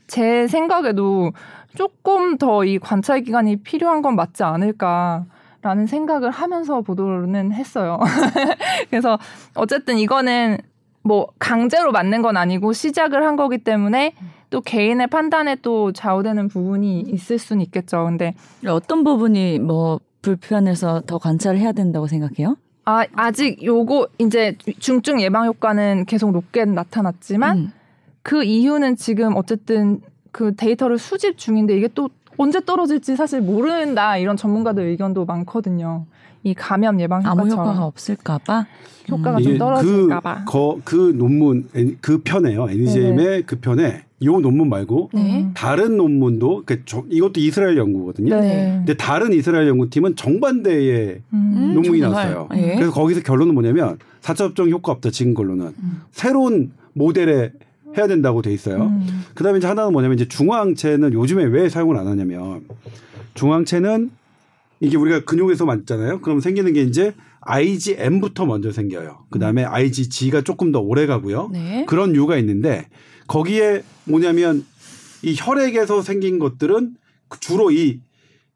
[0.07, 1.33] 제 생각에도
[1.75, 5.25] 조금 더 이 관찰 기간이 필요한 건 맞지 않을까.
[5.65, 7.97] 라는 생각을 하면서 보도는 했어요.
[8.91, 9.17] 그래서
[9.55, 10.59] 어쨌든 이거는
[11.01, 14.13] 뭐 강제로 맞는 건 아니고 시작을 한 거기 때문에
[14.51, 18.05] 또 개인의 판단에 또 좌우되는 부분이 있을 수는 있겠죠.
[18.05, 18.35] 근데
[18.67, 22.57] 어떤 부분이 뭐 불편해서 더 관찰을 해야 된다고 생각해요?
[22.85, 27.71] 아, 아직 요거 이제 중증 예방 효과는 계속 높게 나타났지만 음.
[28.21, 29.99] 그 이유는 지금 어쨌든
[30.31, 36.05] 그 데이터를 수집 중인데 이게 또 언제 떨어질지 사실 모른다 이런 전문가들 의견도 많거든요.
[36.43, 38.65] 이 감염 예방 아무 효과처럼 효과가 없을까봐.
[39.09, 40.45] 효과가 이게 좀 떨어질까봐.
[40.45, 41.67] 그, 거, 그 논문
[42.01, 42.69] 그 편에요.
[42.69, 45.49] NEJM의 그 편에 이 논문 말고 네.
[45.53, 48.39] 다른 논문도 그 저- 이것도 이스라엘 연구거든요.
[48.39, 48.73] 네.
[48.77, 51.71] 근데 다른 이스라엘 연구팀은 정반대의 음.
[51.75, 52.31] 논문이 정말.
[52.31, 52.49] 나왔어요.
[52.55, 52.75] 예.
[52.75, 56.01] 그래서 거기서 결론은 뭐냐면 4차 접종 효과 없다 지금 걸로는 음.
[56.11, 57.51] 새로운 모델에
[57.97, 58.83] 해야 된다고 돼 있어요.
[58.83, 59.23] 음.
[59.33, 62.65] 그다음에 이제 하나는 뭐냐면 이제 중화항체는 요즘에 왜 사용을 안 하냐면
[63.33, 64.11] 중화항체는
[64.81, 66.21] 이게 우리가 근육에서 맞잖아요.
[66.21, 69.25] 그럼 생기는 게 이제 IgM부터 먼저 생겨요.
[69.29, 71.49] 그다음에 IgG가 조금 더 오래 가고요.
[71.51, 71.85] 네.
[71.87, 72.87] 그런 이유가 있는데
[73.27, 74.65] 거기에 뭐냐면
[75.21, 76.95] 이 혈액에서 생긴 것들은
[77.39, 77.99] 주로 이,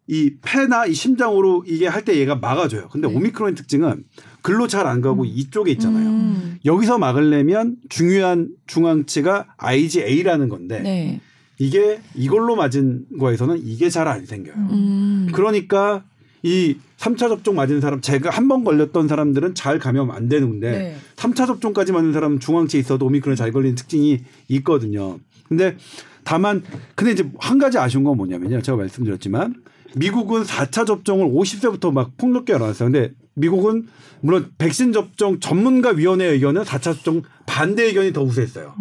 [0.08, 2.90] 이 폐나 이 심장으로 이게 할 때 얘가 막아줘요.
[2.90, 3.16] 근데 네.
[3.16, 4.04] 오미크론의 특징은
[4.42, 6.10] 글로 잘 안 가고 이쪽에 있잖아요.
[6.10, 6.60] 음.
[6.66, 11.22] 여기서 막으려면 중요한 중앙치가 IgA라는 건데 네.
[11.58, 14.56] 이게 이걸로 맞은 거에서는 이게 잘 안 생겨요.
[14.56, 15.28] 음.
[15.34, 16.04] 그러니까
[16.42, 20.96] 이 3차 접종 맞은 사람 제가 한 번 걸렸던 사람들은 잘 감염 안 되는데 네.
[21.18, 25.20] 3차 접종까지 맞는 사람은 중앙체에 있어도 오미크론에 잘 걸리는 특징이 있거든요.
[25.50, 25.76] 근데
[26.24, 26.64] 다만
[26.96, 28.62] 근데 이제 한 가지 아쉬운 건 뭐냐면요.
[28.62, 29.56] 제가 말씀드렸지만
[29.96, 32.92] 미국은 4차 접종을 50세부터 막 폭넓게 열어놨어요.
[32.92, 33.88] 근데 미국은
[34.22, 38.74] 물론 백신 접종 전문가 위원회 의견은 4차 접종 반대 의견이 더 우세했어요.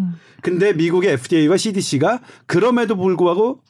[0.42, 3.60] 근데 미국의 FDA와 CDC가 그럼에도 불구하고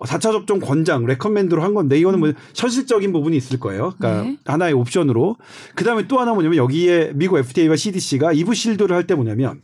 [0.00, 3.94] 4차 접종 권장, 레커멘드로 한 건데 이거는 뭐 현실적인 부분이 있을 거예요.
[3.98, 4.36] 그러니까 네.
[4.44, 5.36] 하나의 옵션으로.
[5.74, 9.60] 그다음에 또 하나 뭐냐면 여기에 미국 FDA와 CDC가 이부 실드를 할 때 뭐냐면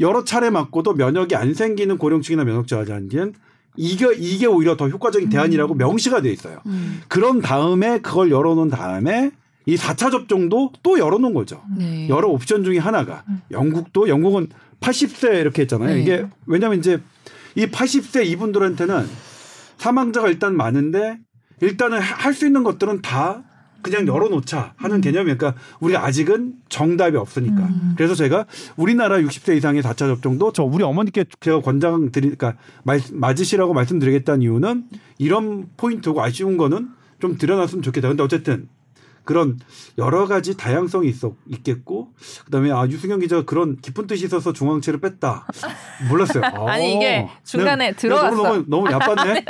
[0.00, 3.34] 여러 차례 맞고도 면역이 안 생기는 고령층이나 면역 저하자한테는
[3.80, 6.58] 이게 이게 오히려 더 효과적인 대안이라고 명시가 돼 있어요.
[6.66, 7.00] 음.
[7.06, 9.30] 그런 다음에 그걸 열어놓은 다음에
[9.66, 11.62] 이 4차 접종도 또 열어놓은 거죠.
[11.76, 12.08] 네.
[12.08, 13.22] 여러 옵션 중에 하나가
[13.52, 14.48] 영국도 영국은
[14.80, 15.94] 80세 이렇게 했잖아요.
[15.94, 16.00] 네.
[16.00, 17.00] 이게 왜냐하면 이제
[17.54, 19.06] 이 80세 이분들한테는
[19.76, 21.18] 사망자가 일단 많은데
[21.60, 23.44] 일단은 할 수 있는 것들은 다
[23.82, 27.94] 그냥 열어놓자 하는 개념이니까 그러니까 우리가 아직은 정답이 없으니까 음.
[27.96, 33.74] 그래서 제가 우리나라 60세 이상의 4차 접종도 저 우리 어머니께 제가 권장 드리니까 말, 맞으시라고
[33.74, 34.84] 말씀드리겠다는 이유는
[35.18, 36.88] 이런 포인트고 아쉬운 거는
[37.20, 38.08] 좀 드러났으면 좋겠다.
[38.08, 38.68] 근데 어쨌든
[39.24, 39.58] 그런
[39.98, 42.14] 여러 가지 다양성이 있어 있겠고
[42.46, 45.46] 그다음에 아 유승현 기자가 그런 깊은 뜻이 있어서 중앙체를 뺐다
[46.08, 46.42] 몰랐어요.
[46.66, 47.30] 아니, 이게 어.
[47.44, 48.42] 중간에 내가- 내가 너무.
[48.42, 49.44] 너무, 너무 야빴네.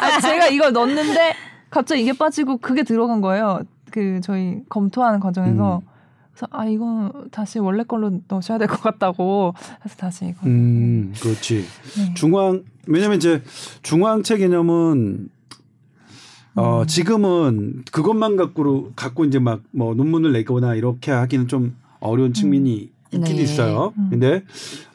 [0.00, 1.34] 아, 제가 이걸 넣었는데
[1.74, 3.62] 갑자기 이게 빠지고 그게 들어간 거예요.
[3.90, 5.88] 그 저희 검토하는 과정에서 음.
[6.32, 9.54] 그래서 아 이거 다시 원래 걸로 넣으셔야 될 것 같다고
[9.84, 10.46] 해서 다시 이거.
[10.46, 11.64] 음 그렇지.
[11.96, 12.14] 네.
[12.14, 13.42] 중앙 왜냐면 이제
[13.82, 15.28] 중앙체 개념은
[16.56, 16.86] 어 음.
[16.86, 23.36] 지금은 그것만 갖고 갖고 이제 막 뭐 논문을 내거나 이렇게 하기는 좀 어려운 측면이 있긴
[23.36, 23.42] 네.
[23.42, 23.92] 있어요.
[23.98, 24.06] 음.
[24.10, 24.42] 근데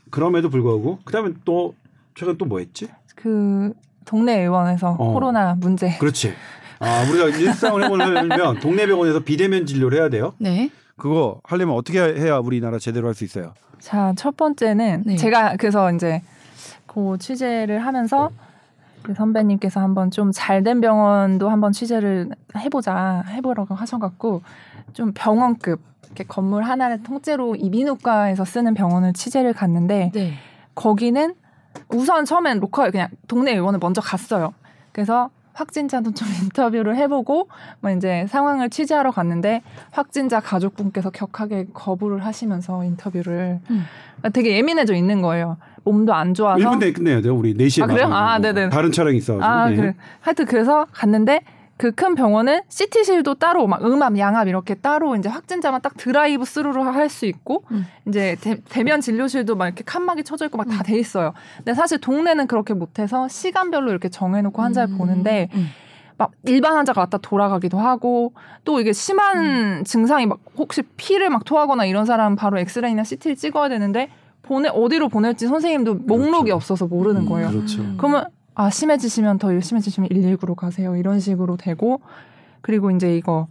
[0.10, 1.76] 그럼에도 불구하고 그다음에 또
[2.16, 2.88] 최근 또 뭐 했지?
[3.16, 3.74] 그
[4.06, 5.14] 동네 의원에서 어.
[5.14, 5.98] 코로나 문제.
[6.00, 6.34] 그렇지.
[6.80, 10.34] 아 우리가 일상을 해보려면 동네 병원에서 비대면 진료를 해야 돼요.
[10.38, 10.70] 네.
[10.98, 13.54] 그거 하려면 어떻게 해야 우리나라 제대로 할 수 있어요?
[13.80, 15.16] 자, 첫 번째는 네.
[15.16, 16.22] 제가 그래서 이제
[16.86, 18.30] 그 취재를 하면서
[19.04, 24.42] 그 선배님께서 한번 좀 잘 된 병원도 한번 취재를 해보자 해보라고 하셔갖고
[24.94, 30.34] 좀 병원급 이렇게 건물 하나를 통째로 이비인후과에서 쓰는 병원을 취재를 갔는데 네.
[30.76, 31.34] 거기는
[31.90, 34.54] 우선 처음엔 local 그냥 동네 의원을 먼저 갔어요.
[34.92, 37.47] 그래서 확진자도 좀 인터뷰를 해보고
[37.82, 43.86] 뭐 이제 상황을 취재하러 갔는데 확진자 가족분께서 격하게 거부를 하시면서 인터뷰를 음.
[44.18, 45.58] 그러니까 되게 예민해져 있는 거예요.
[45.84, 47.36] 몸도 안 좋아서 1분 내에 끝내야 돼요.
[47.36, 48.08] 우리 4시에 아, 그래요?
[48.08, 48.70] 아, 네네.
[48.70, 49.45] 다른 촬영이 있어가지고.
[49.45, 49.76] 아, 네.
[49.76, 49.95] 그래.
[50.22, 51.41] 하여튼 그래서 갔는데
[51.80, 56.84] 그 큰 병원은 CT실도 따로 막 음압, 양압 이렇게 따로 이제 확진자만 딱 드라이브 스루로
[56.84, 57.86] 할 수 있고 음.
[58.06, 61.34] 이제 대, 면 진료실도 막 이렇게 칸막이 쳐져 있고 막 다 돼 있어요.
[61.58, 64.98] 근데 사실 동네는 그렇게 못해서 시간별로 이렇게 정해놓고 환자를 음.
[64.98, 65.68] 보는데 음.
[66.18, 68.34] 막 일반 환자가 왔다 돌아가기도 하고
[68.66, 73.70] 또 이게 심한 증상이 막 혹시 피를 막 토하거나 이런 사람 바로 엑스레이나 CT를 찍어야
[73.70, 74.10] 되는데
[74.42, 76.56] 보내 어디로 보낼지 선생님도 목록이 그렇죠.
[76.56, 77.50] 없어서 모르는 음, 거예요.
[77.52, 77.84] 그렇죠.
[77.98, 78.26] 그러면
[78.60, 82.01] 아 심해지시면 더 심해지시면 119로 가세요 이런 식으로 되고
[82.60, 83.47] 그리고 이제 이거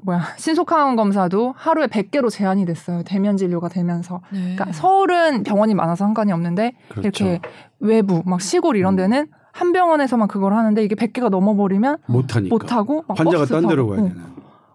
[0.00, 4.54] 뭐야 신속항원 검사도 하루에 100개로 제한이 됐어요 대면 진료가 되면서 네.
[4.56, 7.02] 그러니까 서울은 병원이 많아서 상관이 없는데 그렇죠.
[7.02, 7.40] 이렇게
[7.80, 8.96] 외부 막 시골 이런 음.
[8.96, 12.54] 데는 한 병원에서만 그걸 하는데 이게 100개가 넘어버리면 못하니까.
[12.54, 14.22] 못 하고 막 환자가 딴 데로 가야 어, 되나.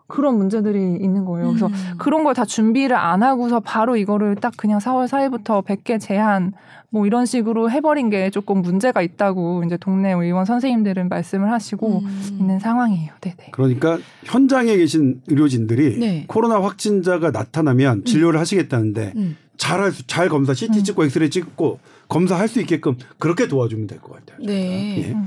[0.07, 1.49] 그런 문제들이 있는 거예요.
[1.49, 1.73] 그래서 음.
[1.97, 6.53] 그런 걸 다 준비를 안 하고서 바로 이거를 딱 그냥 4월 4일부터 100개 제한
[6.89, 12.37] 뭐 이런 식으로 해버린 게 조금 문제가 있다고 이제 동네 의원 선생님들은 말씀을 하시고 음.
[12.39, 13.11] 있는 상황이에요.
[13.21, 13.49] 네네.
[13.51, 16.25] 그러니까 현장에 계신 의료진들이 네.
[16.27, 19.35] 코로나 확진자가 나타나면 진료를 하시겠다는데 음.
[19.57, 20.83] 잘, 잘 검사, CT 음.
[20.83, 24.45] 찍고 엑스레이 찍고 검사할 수 있게끔 그렇게 도와주면 될 것 같아요.
[24.45, 25.09] 네.
[25.09, 25.17] 예.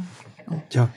[0.51, 0.61] 음.
[0.69, 0.91] 자,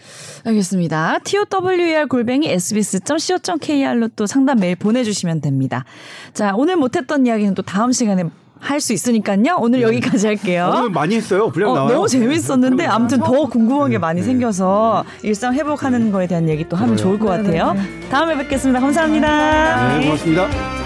[0.46, 1.20] 알겠습니다.
[1.24, 5.86] TOWER 골뱅이 sbs.co.kr로 또 상담 메일 보내주시면 됩니다.
[6.34, 8.24] 자, 오늘 못했던 이야기는 또 다음 시간에
[8.60, 9.58] 할수 있으니까요.
[9.60, 10.72] 오늘 여기까지 할게요.
[10.74, 11.50] 오늘 많이 했어요.
[11.50, 11.96] 분량 어, 나와요.
[11.96, 14.26] 너무 재밌었는데 아무튼 더 궁금한 게 네, 많이 네.
[14.26, 16.96] 생겨서 일상 회복하는 거에 대한 얘기 또 하면.
[16.96, 17.74] 좋을 것 네, 네, 같아요.
[17.74, 18.10] 네.
[18.10, 18.80] 다음에 뵙겠습니다.
[18.80, 19.98] 감사합니다.
[19.98, 20.83] 네, 고맙습니다.